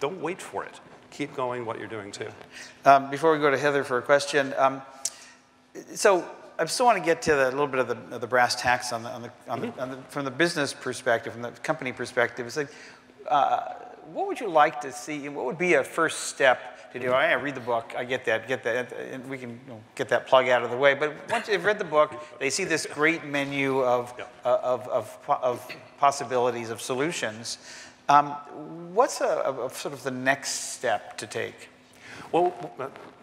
don't 0.00 0.18
wait 0.22 0.40
for 0.40 0.64
it 0.64 0.80
keep 1.10 1.34
going 1.36 1.66
what 1.66 1.78
you're 1.78 1.88
doing 1.88 2.10
too. 2.10 2.28
Um, 2.86 3.10
before 3.10 3.34
we 3.34 3.38
go 3.38 3.50
to 3.50 3.58
Heather 3.58 3.84
for 3.84 3.98
a 3.98 4.02
question, 4.02 4.54
um, 4.56 4.80
so 5.94 6.26
I 6.62 6.66
still 6.66 6.86
want 6.86 6.98
to 6.98 7.04
get 7.04 7.22
to 7.22 7.34
the, 7.34 7.48
a 7.48 7.50
little 7.50 7.66
bit 7.66 7.80
of 7.80 7.88
the, 7.88 8.14
of 8.14 8.20
the 8.20 8.26
brass 8.26 8.54
tacks 8.54 8.92
on 8.92 9.02
the, 9.02 9.10
on 9.10 9.22
the, 9.22 9.30
on 9.48 9.60
mm-hmm. 9.60 9.76
the, 9.76 9.82
on 9.82 9.90
the, 9.90 9.96
from 10.08 10.24
the 10.24 10.30
business 10.30 10.72
perspective, 10.72 11.32
from 11.32 11.42
the 11.42 11.50
company 11.50 11.92
perspective. 11.92 12.46
It's 12.46 12.56
like, 12.56 12.72
uh, 13.28 13.74
what 14.12 14.28
would 14.28 14.38
you 14.38 14.48
like 14.48 14.80
to 14.82 14.92
see? 14.92 15.28
What 15.28 15.44
would 15.44 15.58
be 15.58 15.74
a 15.74 15.82
first 15.82 16.28
step 16.28 16.92
to 16.92 17.00
do? 17.00 17.10
I 17.10 17.32
read 17.32 17.56
the 17.56 17.60
book. 17.60 17.94
I 17.96 18.04
get 18.04 18.24
that. 18.26 18.46
Get 18.46 18.62
that. 18.62 18.92
And 18.92 19.28
we 19.28 19.38
can 19.38 19.50
you 19.50 19.58
know, 19.68 19.80
get 19.96 20.08
that 20.10 20.28
plug 20.28 20.48
out 20.48 20.62
of 20.62 20.70
the 20.70 20.76
way. 20.76 20.94
But 20.94 21.14
once 21.30 21.48
they've 21.48 21.64
read 21.64 21.78
the 21.78 21.84
book, 21.84 22.14
they 22.38 22.50
see 22.50 22.64
this 22.64 22.86
great 22.86 23.24
menu 23.24 23.82
of, 23.82 24.14
yeah. 24.16 24.24
uh, 24.44 24.58
of, 24.62 24.88
of, 24.88 25.18
of 25.28 25.68
possibilities 25.98 26.70
of 26.70 26.80
solutions. 26.80 27.58
Um, 28.08 28.30
what's 28.92 29.20
a, 29.20 29.24
a, 29.24 29.66
a 29.66 29.70
sort 29.70 29.94
of 29.94 30.02
the 30.02 30.10
next 30.10 30.72
step 30.74 31.16
to 31.18 31.26
take? 31.26 31.70
Well, 32.32 32.48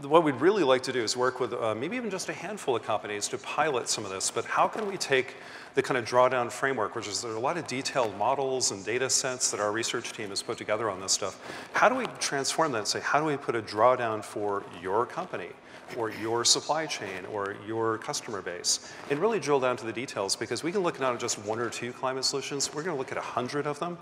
what 0.03 0.23
we'd 0.23 0.35
really 0.35 0.63
like 0.63 0.83
to 0.83 0.93
do 0.93 1.01
is 1.01 1.17
work 1.17 1.39
with 1.39 1.51
uh, 1.51 1.73
maybe 1.73 1.95
even 1.95 2.11
just 2.11 2.29
a 2.29 2.33
handful 2.33 2.75
of 2.75 2.83
companies 2.83 3.27
to 3.29 3.39
pilot 3.39 3.89
some 3.89 4.05
of 4.05 4.11
this. 4.11 4.29
But 4.29 4.45
how 4.45 4.67
can 4.67 4.85
we 4.85 4.97
take 4.97 5.35
the 5.75 5.83
kind 5.83 5.97
of 5.97 6.05
drawdown 6.05 6.51
framework, 6.51 6.95
which 6.95 7.07
is 7.07 7.21
there 7.21 7.31
are 7.31 7.35
a 7.35 7.39
lot 7.39 7.57
of 7.57 7.67
detailed 7.67 8.17
models 8.17 8.71
and 8.71 8.83
data 8.85 9.09
sets 9.09 9.51
that 9.51 9.59
our 9.59 9.71
research 9.71 10.13
team 10.13 10.29
has 10.29 10.41
put 10.41 10.57
together 10.57 10.89
on 10.89 10.99
this 10.99 11.11
stuff. 11.11 11.39
How 11.73 11.89
do 11.89 11.95
we 11.95 12.05
transform 12.19 12.71
that 12.73 12.79
and 12.79 12.87
say, 12.87 12.99
how 12.99 13.19
do 13.19 13.25
we 13.25 13.37
put 13.37 13.55
a 13.55 13.61
drawdown 13.61 14.23
for 14.23 14.63
your 14.81 15.05
company? 15.05 15.49
or 15.97 16.11
your 16.11 16.45
supply 16.45 16.85
chain 16.85 17.25
or 17.31 17.55
your 17.65 17.97
customer 17.97 18.41
base 18.41 18.91
and 19.09 19.19
really 19.19 19.39
drill 19.39 19.59
down 19.59 19.77
to 19.77 19.85
the 19.85 19.93
details 19.93 20.35
because 20.35 20.63
we 20.63 20.71
can 20.71 20.81
look 20.81 20.99
not 20.99 21.13
at 21.13 21.19
just 21.19 21.39
one 21.39 21.59
or 21.59 21.69
two 21.69 21.91
climate 21.93 22.25
solutions, 22.25 22.73
we're 22.73 22.83
going 22.83 22.95
to 22.95 22.99
look 22.99 23.11
at 23.11 23.17
a 23.17 23.21
hundred 23.21 23.65
of 23.65 23.79
them 23.79 23.97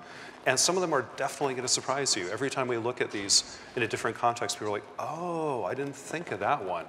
and 0.46 0.60
some 0.60 0.76
of 0.76 0.82
them 0.82 0.94
are 0.94 1.06
definitely 1.16 1.54
going 1.54 1.66
to 1.66 1.74
surprise 1.74 2.16
you. 2.16 2.28
Every 2.30 2.50
time 2.50 2.68
we 2.68 2.78
look 2.78 3.02
at 3.02 3.12
these 3.12 3.58
in 3.76 3.84
a 3.84 3.88
different 3.88 4.18
context, 4.18 4.58
people 4.58 4.74
are 4.74 4.78
like, 4.78 4.88
oh, 5.00 5.64
I 5.64 5.74
didn't 5.74 5.96
think 5.96 6.32
of 6.32 6.40
that 6.40 6.64
one. 6.64 6.86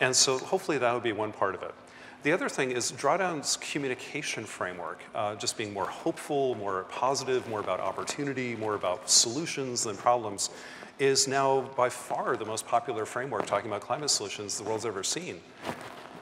And 0.00 0.14
so 0.14 0.38
hopefully 0.38 0.78
that 0.78 0.92
would 0.92 1.02
be 1.02 1.12
one 1.12 1.32
part 1.32 1.54
of 1.54 1.62
it. 1.62 1.74
The 2.22 2.32
other 2.32 2.48
thing 2.48 2.72
is 2.72 2.90
Drawdown's 2.92 3.56
communication 3.58 4.44
framework, 4.44 5.00
uh, 5.14 5.36
just 5.36 5.56
being 5.56 5.72
more 5.72 5.86
hopeful, 5.86 6.56
more 6.56 6.84
positive, 6.84 7.48
more 7.48 7.60
about 7.60 7.78
opportunity, 7.78 8.56
more 8.56 8.74
about 8.74 9.08
solutions 9.08 9.84
than 9.84 9.96
problems 9.96 10.50
is 10.98 11.28
now 11.28 11.60
by 11.76 11.88
far 11.88 12.36
the 12.36 12.44
most 12.44 12.66
popular 12.66 13.04
framework 13.04 13.46
talking 13.46 13.70
about 13.70 13.82
climate 13.82 14.10
solutions 14.10 14.56
the 14.58 14.64
world's 14.64 14.86
ever 14.86 15.02
seen. 15.02 15.40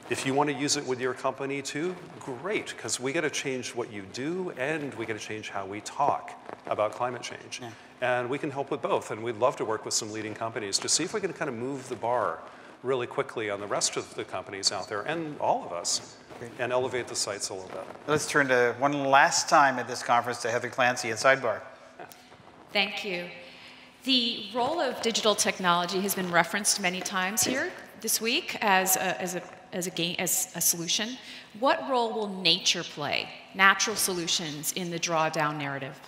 If 0.09 0.25
you 0.25 0.35
want 0.35 0.51
to 0.51 0.55
use 0.55 0.77
it 0.77 0.85
with 0.85 0.99
your 0.99 1.15
company 1.15 1.63
too, 1.63 1.95
great, 2.19 2.67
because 2.67 2.99
we 2.99 3.11
got 3.11 3.21
to 3.21 3.29
change 3.29 3.73
what 3.73 3.91
you 3.91 4.03
do 4.13 4.51
and 4.57 4.93
we 4.95 5.05
got 5.05 5.13
to 5.13 5.25
change 5.25 5.49
how 5.49 5.65
we 5.65 5.81
talk 5.81 6.39
about 6.67 6.91
climate 6.91 7.23
change. 7.23 7.61
Yeah. 7.61 7.71
And 8.01 8.29
we 8.29 8.37
can 8.37 8.51
help 8.51 8.69
with 8.69 8.83
both. 8.83 9.09
And 9.09 9.23
we'd 9.23 9.37
love 9.37 9.55
to 9.55 9.65
work 9.65 9.85
with 9.85 9.95
some 9.95 10.11
leading 10.11 10.35
companies 10.35 10.77
to 10.79 10.89
see 10.89 11.03
if 11.03 11.13
we 11.15 11.21
can 11.21 11.33
kind 11.33 11.49
of 11.49 11.55
move 11.55 11.89
the 11.89 11.95
bar 11.95 12.39
really 12.85 13.07
quickly 13.07 13.49
on 13.49 13.59
the 13.59 13.67
rest 13.67 13.97
of 13.97 14.13
the 14.13 14.23
companies 14.23 14.71
out 14.71 14.87
there 14.87 15.01
and 15.01 15.37
all 15.39 15.65
of 15.65 15.73
us 15.73 16.17
and 16.59 16.71
elevate 16.71 17.07
the 17.07 17.15
sites 17.15 17.49
a 17.49 17.53
little 17.53 17.69
bit. 17.69 17.83
Let's 18.07 18.27
turn 18.27 18.47
to 18.49 18.75
one 18.77 19.05
last 19.05 19.49
time 19.49 19.79
at 19.79 19.87
this 19.87 20.03
conference 20.03 20.41
to 20.43 20.51
Heather 20.51 20.69
Clancy 20.69 21.09
at 21.09 21.17
Sidebar. 21.17 21.61
Thank 22.71 23.03
you. 23.03 23.25
The 24.03 24.45
role 24.53 24.79
of 24.79 25.01
digital 25.01 25.33
technology 25.33 25.99
has 26.01 26.13
been 26.13 26.31
referenced 26.31 26.79
many 26.79 27.01
times 27.01 27.43
here 27.43 27.71
this 28.01 28.21
week 28.21 28.57
as 28.61 28.97
a, 28.97 29.19
as 29.19 29.35
a, 29.35 29.41
as 29.73 29.87
a, 29.87 29.89
game, 29.89 30.15
as 30.19 30.51
a 30.55 30.61
solution. 30.61 31.17
What 31.59 31.89
role 31.89 32.13
will 32.13 32.27
nature 32.27 32.83
play, 32.83 33.29
natural 33.55 33.95
solutions, 33.95 34.73
in 34.73 34.91
the 34.91 34.99
drawdown 34.99 35.57
narrative? 35.57 35.99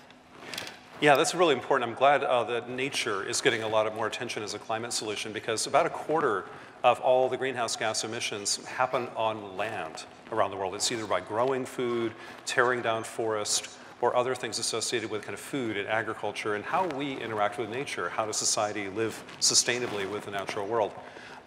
Yeah, 1.00 1.16
that's 1.16 1.34
really 1.34 1.54
important. 1.54 1.90
I'm 1.90 1.96
glad 1.96 2.24
uh, 2.24 2.44
that 2.46 2.70
nature 2.70 3.24
is 3.24 3.40
getting 3.40 3.64
a 3.64 3.68
lot 3.68 3.88
of 3.88 3.96
more 3.96 4.08
attention 4.08 4.44
as 4.44 4.54
a 4.54 4.60
climate 4.60 4.92
solution 4.92 5.32
because 5.32 5.68
about 5.68 5.86
a 5.86 5.90
quarter 5.90 6.46
of 6.84 7.00
all 7.00 7.30
the 7.30 7.38
greenhouse 7.38 7.76
gas 7.76 8.04
emissions 8.04 8.64
happen 8.66 9.08
on 9.16 9.58
land 9.58 10.06
around 10.32 10.52
the 10.52 10.58
world. 10.58 10.76
It's 10.76 10.92
either 10.92 11.06
by 11.06 11.22
growing 11.22 11.66
food, 11.66 12.14
tearing 12.46 12.82
down 12.82 13.04
forest, 13.04 13.70
or 14.02 14.16
other 14.16 14.36
things 14.36 14.60
associated 14.60 15.10
with 15.10 15.24
kind 15.24 15.34
of 15.34 15.40
food 15.40 15.78
and 15.78 15.88
agriculture 15.88 16.56
and 16.56 16.64
how 16.64 16.88
we 16.90 17.14
interact 17.14 17.58
with 17.58 17.70
nature. 17.70 18.10
How 18.10 18.26
does 18.26 18.38
society 18.38 18.90
live 18.90 19.22
sustainably 19.40 20.10
with 20.10 20.26
the 20.26 20.32
natural 20.32 20.68
world? 20.68 20.92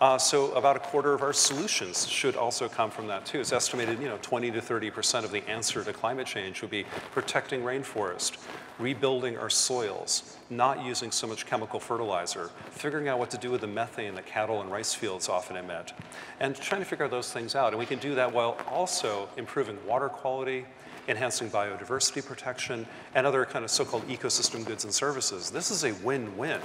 Uh, 0.00 0.16
so 0.16 0.50
about 0.52 0.76
a 0.76 0.80
quarter 0.80 1.12
of 1.12 1.22
our 1.22 1.32
solutions 1.32 2.08
should 2.08 2.34
also 2.34 2.68
come 2.68 2.90
from 2.90 3.06
that 3.06 3.26
too. 3.26 3.38
It's 3.38 3.52
estimated, 3.52 4.00
you 4.00 4.08
know, 4.08 4.18
20 4.22 4.50
to 4.52 4.60
30 4.60 4.90
percent 4.90 5.26
of 5.26 5.30
the 5.30 5.46
answer 5.48 5.84
to 5.84 5.92
climate 5.92 6.26
change 6.26 6.62
would 6.62 6.70
be 6.70 6.84
protecting 7.12 7.60
rainforest, 7.60 8.38
rebuilding 8.80 9.36
our 9.36 9.50
soils, 9.50 10.36
not 10.48 10.84
using 10.84 11.10
so 11.10 11.26
much 11.26 11.46
chemical 11.46 11.78
fertilizer, 11.78 12.50
figuring 12.70 13.08
out 13.08 13.18
what 13.18 13.30
to 13.30 13.38
do 13.38 13.50
with 13.50 13.60
the 13.60 13.66
methane 13.66 14.14
that 14.14 14.26
cattle 14.26 14.60
and 14.60 14.70
rice 14.70 14.94
fields 14.94 15.28
often 15.28 15.56
emit, 15.56 15.92
and 16.40 16.56
trying 16.56 16.80
to 16.80 16.86
figure 16.86 17.06
those 17.06 17.32
things 17.32 17.54
out. 17.54 17.68
And 17.68 17.78
we 17.78 17.86
can 17.86 17.98
do 17.98 18.14
that 18.14 18.32
while 18.32 18.56
also 18.68 19.28
improving 19.36 19.78
water 19.86 20.08
quality, 20.08 20.64
enhancing 21.08 21.50
biodiversity 21.50 22.24
protection, 22.24 22.86
and 23.14 23.26
other 23.26 23.44
kind 23.44 23.64
of 23.64 23.70
so-called 23.70 24.06
ecosystem 24.08 24.64
goods 24.64 24.84
and 24.84 24.92
services. 24.92 25.50
This 25.50 25.70
is 25.70 25.84
a 25.84 25.92
win-win 26.04 26.60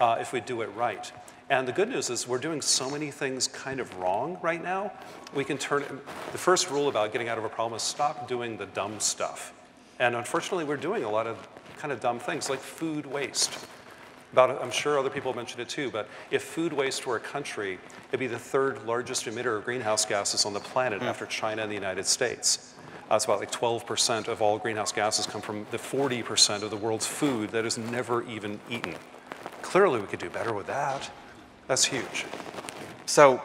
uh, 0.00 0.16
if 0.20 0.32
we 0.32 0.40
do 0.40 0.62
it 0.62 0.70
right. 0.74 1.12
And 1.50 1.66
the 1.66 1.72
good 1.72 1.88
news 1.88 2.10
is 2.10 2.28
we're 2.28 2.38
doing 2.38 2.60
so 2.60 2.90
many 2.90 3.10
things 3.10 3.48
kind 3.48 3.80
of 3.80 3.96
wrong 3.98 4.38
right 4.42 4.62
now. 4.62 4.92
We 5.34 5.44
can 5.44 5.56
turn 5.56 5.82
the 6.32 6.38
first 6.38 6.70
rule 6.70 6.88
about 6.88 7.10
getting 7.10 7.28
out 7.28 7.38
of 7.38 7.44
a 7.44 7.48
problem 7.48 7.76
is 7.76 7.82
stop 7.82 8.28
doing 8.28 8.58
the 8.58 8.66
dumb 8.66 9.00
stuff. 9.00 9.54
And 9.98 10.14
unfortunately, 10.14 10.64
we're 10.64 10.76
doing 10.76 11.04
a 11.04 11.10
lot 11.10 11.26
of 11.26 11.48
kind 11.78 11.92
of 11.92 12.00
dumb 12.00 12.18
things 12.18 12.50
like 12.50 12.58
food 12.58 13.06
waste. 13.06 13.66
About, 14.32 14.62
I'm 14.62 14.70
sure 14.70 14.98
other 14.98 15.08
people 15.08 15.32
mentioned 15.32 15.62
it 15.62 15.70
too, 15.70 15.90
but 15.90 16.06
if 16.30 16.42
food 16.42 16.72
waste 16.72 17.06
were 17.06 17.16
a 17.16 17.20
country, 17.20 17.78
it'd 18.08 18.20
be 18.20 18.26
the 18.26 18.38
third 18.38 18.84
largest 18.84 19.24
emitter 19.24 19.56
of 19.56 19.64
greenhouse 19.64 20.04
gases 20.04 20.44
on 20.44 20.52
the 20.52 20.60
planet 20.60 21.00
mm. 21.00 21.06
after 21.06 21.24
China 21.24 21.62
and 21.62 21.70
the 21.70 21.74
United 21.74 22.04
States. 22.04 22.74
Uh, 23.10 23.16
it's 23.16 23.24
about 23.24 23.40
like 23.40 23.50
12% 23.50 24.28
of 24.28 24.42
all 24.42 24.58
greenhouse 24.58 24.92
gases 24.92 25.26
come 25.26 25.40
from 25.40 25.66
the 25.70 25.78
40% 25.78 26.62
of 26.62 26.68
the 26.68 26.76
world's 26.76 27.06
food 27.06 27.50
that 27.50 27.64
is 27.64 27.78
never 27.78 28.22
even 28.24 28.60
eaten. 28.68 28.94
Clearly, 29.62 29.98
we 29.98 30.06
could 30.06 30.18
do 30.18 30.28
better 30.28 30.52
with 30.52 30.66
that. 30.66 31.10
That's 31.66 31.86
huge. 31.86 32.26
So, 33.06 33.40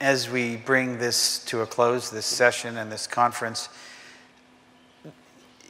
as 0.00 0.30
we 0.30 0.56
bring 0.56 0.98
this 0.98 1.44
to 1.46 1.62
a 1.62 1.66
close, 1.66 2.10
this 2.10 2.26
session 2.26 2.76
and 2.76 2.90
this 2.90 3.06
conference, 3.08 3.68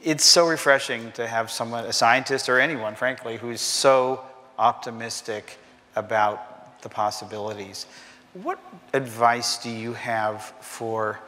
it's 0.03 0.25
so 0.25 0.47
refreshing 0.47 1.11
to 1.13 1.25
have 1.25 1.49
someone, 1.49 1.85
a 1.85 1.93
scientist 1.93 2.49
or 2.49 2.59
anyone, 2.59 2.93
frankly, 2.95 3.37
who's 3.37 3.61
so 3.61 4.23
optimistic 4.59 5.57
about 5.95 6.81
the 6.81 6.89
possibilities. 6.89 7.85
What 8.33 8.59
advice 8.93 9.57
do 9.57 9.69
you 9.69 9.93
have 9.93 10.41
for 10.59 11.19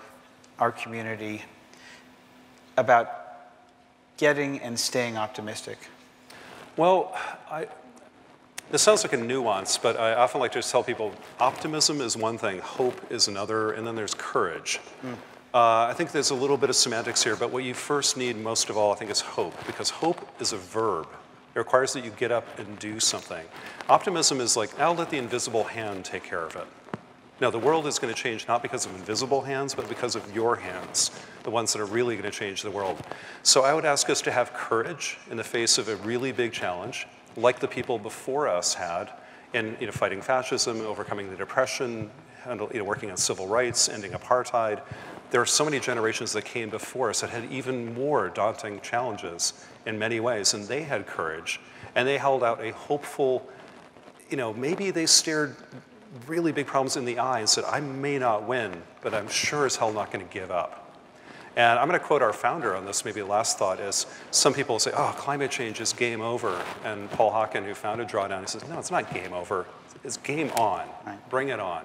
our 0.60 0.72
community 0.72 1.44
about 2.78 3.10
getting 4.18 4.60
and 4.60 4.78
staying 4.78 5.16
optimistic? 5.16 5.78
Well, 6.76 7.18
I, 7.50 7.68
this 8.72 8.82
sounds 8.82 9.04
like 9.04 9.14
a 9.14 9.18
nuance, 9.18 9.78
but 9.78 9.98
I 9.98 10.16
often 10.16 10.42
like 10.42 10.52
to 10.54 10.62
tell 10.62 10.84
people 10.84 11.14
optimism 11.40 12.02
is 12.02 12.18
one 12.18 12.38
thing, 12.38 12.60
hope 12.60 13.00
is 13.10 13.30
another, 13.30 13.72
and 13.72 13.88
then 13.88 13.96
there's 13.96 14.14
courage. 14.14 14.80
Mm. 15.04 15.16
Uh, 15.56 15.88
I 15.90 15.94
think 15.94 16.12
there's 16.12 16.32
a 16.32 16.36
little 16.36 16.58
bit 16.58 16.70
of 16.70 16.76
semantics 16.76 17.24
here, 17.24 17.38
but 17.38 17.50
what 17.50 17.64
you 17.64 17.74
first 17.74 18.18
need 18.18 18.36
most 18.36 18.70
of 18.70 18.76
all, 18.76 18.92
I 18.92 18.98
think, 18.98 19.10
is 19.10 19.22
hope, 19.22 19.56
because 19.66 19.90
hope 19.90 20.28
is 20.42 20.52
a 20.52 20.58
verb. 20.58 21.08
It 21.56 21.60
requires 21.60 21.94
that 21.94 22.04
you 22.04 22.12
get 22.12 22.30
up 22.30 22.46
and 22.60 22.78
do 22.78 23.00
something. 23.00 23.46
Optimism 23.88 24.42
is 24.42 24.58
like, 24.58 24.78
I'll 24.78 24.96
let 24.96 25.10
the 25.10 25.18
invisible 25.18 25.64
hand 25.64 26.04
take 26.04 26.26
care 26.26 26.46
of 26.46 26.58
it. 26.58 26.68
Now, 27.40 27.52
the 27.52 27.58
world 27.58 27.88
is 27.88 28.00
going 28.00 28.14
to 28.14 28.22
change 28.22 28.50
not 28.50 28.62
because 28.62 28.86
of 28.86 28.94
invisible 28.96 29.44
hands, 29.44 29.74
but 29.74 29.88
because 29.88 30.18
of 30.18 30.36
your 30.36 30.58
hands, 30.58 31.12
the 31.44 31.52
ones 31.52 31.72
that 31.72 31.82
are 31.82 31.86
really 31.86 32.18
going 32.18 32.30
to 32.30 32.38
change 32.38 32.62
the 32.62 32.72
world. 32.72 33.02
So 33.44 33.64
I 33.64 33.74
would 33.74 33.86
ask 33.86 34.10
us 34.10 34.22
to 34.24 34.34
have 34.34 34.52
courage 34.52 35.18
in 35.32 35.38
the 35.38 35.44
face 35.46 35.78
of 35.78 35.88
a 35.88 35.96
really 35.98 36.34
big 36.34 36.52
challenge, 36.52 37.08
like 37.38 37.62
the 37.62 37.68
people 37.70 37.98
before 37.98 38.50
us 38.50 38.74
had 38.74 39.10
in 39.54 39.78
you 39.80 39.86
know, 39.86 39.94
fighting 39.94 40.22
fascism, 40.22 40.82
overcoming 40.82 41.30
the 41.30 41.38
depression, 41.38 42.12
you 42.46 42.56
know, 42.74 42.84
working 42.84 43.10
on 43.10 43.16
civil 43.16 43.48
rights, 43.48 43.88
ending 43.88 44.12
apartheid. 44.12 44.82
There 45.32 45.42
are 45.42 45.46
so 45.46 45.66
many 45.66 45.80
generations 45.80 46.34
that 46.34 46.46
came 46.46 46.70
before 46.70 47.10
us 47.10 47.22
that 47.22 47.30
had 47.30 47.52
even 47.52 47.94
more 47.94 48.30
daunting 48.30 48.80
challenges 48.82 49.66
in 49.86 50.00
many 50.00 50.20
ways, 50.20 50.54
and 50.54 50.66
they 50.66 50.84
had 50.84 51.08
courage, 51.08 51.60
and 51.96 52.08
they 52.08 52.18
held 52.18 52.44
out 52.44 52.64
a 52.64 52.72
hopeful, 52.72 53.48
you 54.30 54.38
know, 54.38 54.54
maybe 54.54 54.92
they 54.92 55.06
stared 55.06 55.56
really 56.28 56.52
big 56.52 56.68
problems 56.68 56.96
in 56.96 57.06
the 57.06 57.20
eye 57.20 57.40
and 57.40 57.50
said, 57.50 57.64
I 57.66 57.80
may 57.80 58.18
not 58.18 58.48
win, 58.48 58.82
but 59.02 59.14
I'm 59.14 59.28
sure 59.28 59.66
as 59.66 59.76
hell 59.76 59.92
not 59.92 60.12
going 60.12 60.26
to 60.26 60.34
give 60.34 60.52
up. 60.52 60.82
And 61.58 61.80
I'm 61.80 61.88
going 61.88 62.00
to 62.00 62.06
quote 62.06 62.22
our 62.22 62.34
founder 62.34 62.76
on 62.76 62.86
this, 62.86 63.06
maybe 63.06 63.22
last 63.22 63.58
thought 63.58 63.80
is 63.80 64.06
some 64.32 64.54
people 64.54 64.78
say, 64.78 64.92
oh, 64.96 65.16
climate 65.18 65.52
change 65.52 65.80
is 65.80 65.94
game 65.94 66.22
over. 66.22 66.62
And 66.84 67.10
Paul 67.12 67.32
Hawken, 67.32 67.66
who 67.66 67.74
founded 67.74 68.10
Drawdown, 68.10 68.42
he 68.42 68.48
says, 68.48 68.68
no, 68.68 68.78
it's 68.78 68.92
not 68.92 69.14
game 69.14 69.32
over. 69.32 69.66
It's 70.04 70.18
game 70.18 70.52
on. 70.52 70.86
Bring 71.30 71.50
it 71.50 71.60
on. 71.60 71.84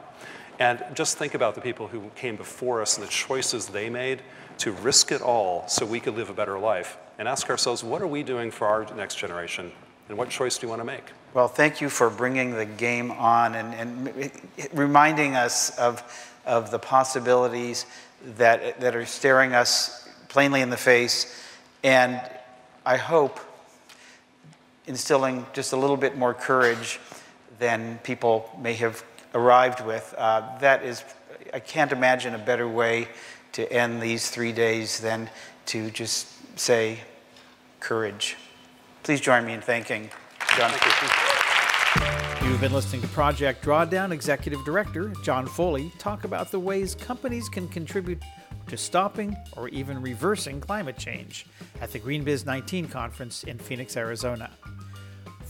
And 0.61 0.85
just 0.93 1.17
think 1.17 1.35
about 1.35 1.55
the 1.55 1.63
people 1.63 1.89
who 1.89 2.11
came 2.15 2.37
before 2.37 2.83
us 2.83 2.99
and 2.99 3.07
the 3.07 3.11
choices 3.11 3.67
they 3.67 3.89
made 3.89 4.21
to 4.59 4.73
risk 4.73 5.11
it 5.11 5.23
all 5.23 5.67
so 5.67 5.87
we 5.87 6.01
could 6.01 6.15
live 6.15 6.29
a 6.29 6.35
better 6.35 6.59
life. 6.59 6.99
And 7.19 7.27
ask 7.27 7.49
ourselves, 7.49 7.83
what 7.83 8.03
are 8.03 8.07
we 8.07 8.23
doing 8.23 8.51
for 8.51 8.67
our 8.67 8.95
next 8.95 9.17
generation? 9.17 9.73
And 10.11 10.19
what 10.19 10.29
choice 10.29 10.59
do 10.59 10.67
you 10.67 10.69
want 10.69 10.81
to 10.81 10.85
make? 10.85 11.05
Well, 11.33 11.49
thank 11.49 11.81
you 11.81 11.89
for 11.89 12.11
bringing 12.11 12.55
the 12.55 12.67
game 12.67 13.11
on 13.11 13.55
and, 13.55 13.75
and 13.75 14.31
reminding 14.75 15.35
us 15.35 15.77
of, 15.79 16.03
of 16.45 16.71
the 16.71 16.79
possibilities 16.79 17.87
that, 18.37 18.81
that 18.81 18.95
are 18.95 19.07
staring 19.07 19.55
us 19.55 20.09
plainly 20.29 20.61
in 20.61 20.69
the 20.69 20.77
face. 20.77 21.43
And 21.83 22.21
I 22.85 22.99
hope 22.99 23.41
instilling 24.87 25.47
just 25.55 25.73
a 25.73 25.77
little 25.77 25.97
bit 25.97 26.19
more 26.19 26.35
courage 26.35 27.01
than 27.59 27.99
people 28.03 28.51
may 28.61 28.75
have 28.75 29.05
arrived 29.35 29.85
with. 29.85 30.15
Uh, 30.17 30.59
that 30.59 30.85
is, 30.85 31.05
I 31.53 31.61
can't 31.61 31.93
imagine 31.93 32.35
a 32.35 32.39
better 32.39 32.69
way 32.69 33.09
to 33.53 33.71
end 33.73 34.01
these 34.01 34.31
three 34.31 34.53
days 34.53 35.01
than 35.01 35.29
to 35.67 35.91
just 35.91 36.29
say 36.59 37.01
courage. 37.81 38.37
Please 39.03 39.21
join 39.21 39.47
me 39.47 39.55
in 39.55 39.61
thanking 39.61 40.11
Jon. 40.57 40.71
Thank 40.71 41.03
you. 42.43 42.49
You've 42.49 42.61
been 42.61 42.73
listening 42.73 43.03
to 43.03 43.09
Project 43.09 43.65
Drawdown 43.65 44.13
Executive 44.13 44.65
Director 44.65 45.13
Jon 45.23 45.47
Foley 45.47 45.93
talk 45.99 46.25
about 46.25 46.51
the 46.51 46.59
ways 46.59 46.95
companies 46.95 47.49
can 47.49 47.69
contribute 47.69 48.23
to 48.67 48.77
stopping 48.77 49.37
or 49.57 49.69
even 49.69 50.01
reversing 50.01 50.61
climate 50.61 50.97
change 50.97 51.47
at 51.81 51.91
the 51.93 51.99
GreenBiz 51.99 52.47
19 52.47 52.89
conference 52.89 53.45
in 53.45 53.59
Phoenix, 53.59 53.97
Arizona. 53.97 54.51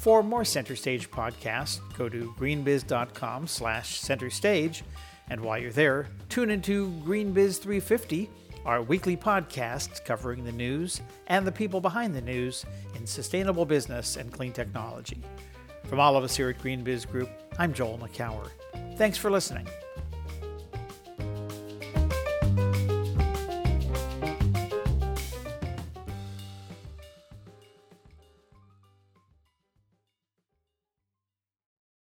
For 0.00 0.22
more 0.22 0.46
Center 0.46 0.76
Stage 0.76 1.10
podcasts, 1.10 1.78
go 1.98 2.08
to 2.08 2.34
greenbiz.com 2.38 3.46
slash 3.46 4.00
center 4.00 4.30
stage. 4.30 4.82
And 5.28 5.42
while 5.42 5.58
you're 5.58 5.72
there, 5.72 6.08
tune 6.30 6.50
into 6.50 6.88
GreenBiz 7.04 7.60
350 7.60 8.30
our 8.64 8.82
weekly 8.82 9.16
podcast 9.16 10.04
covering 10.04 10.44
the 10.44 10.52
news 10.52 11.00
and 11.26 11.46
the 11.46 11.52
people 11.52 11.80
behind 11.80 12.14
the 12.14 12.20
news 12.20 12.64
in 12.94 13.06
sustainable 13.06 13.64
business 13.64 14.16
and 14.16 14.32
clean 14.32 14.52
technology. 14.52 15.18
From 15.84 16.00
all 16.00 16.16
of 16.16 16.24
us 16.24 16.36
here 16.36 16.48
at 16.48 16.58
GreenBiz 16.58 17.10
Group, 17.10 17.28
I'm 17.58 17.72
Joel 17.74 17.98
Makower. 17.98 18.48
Thanks 18.96 19.18
for 19.18 19.30
listening. 19.30 19.66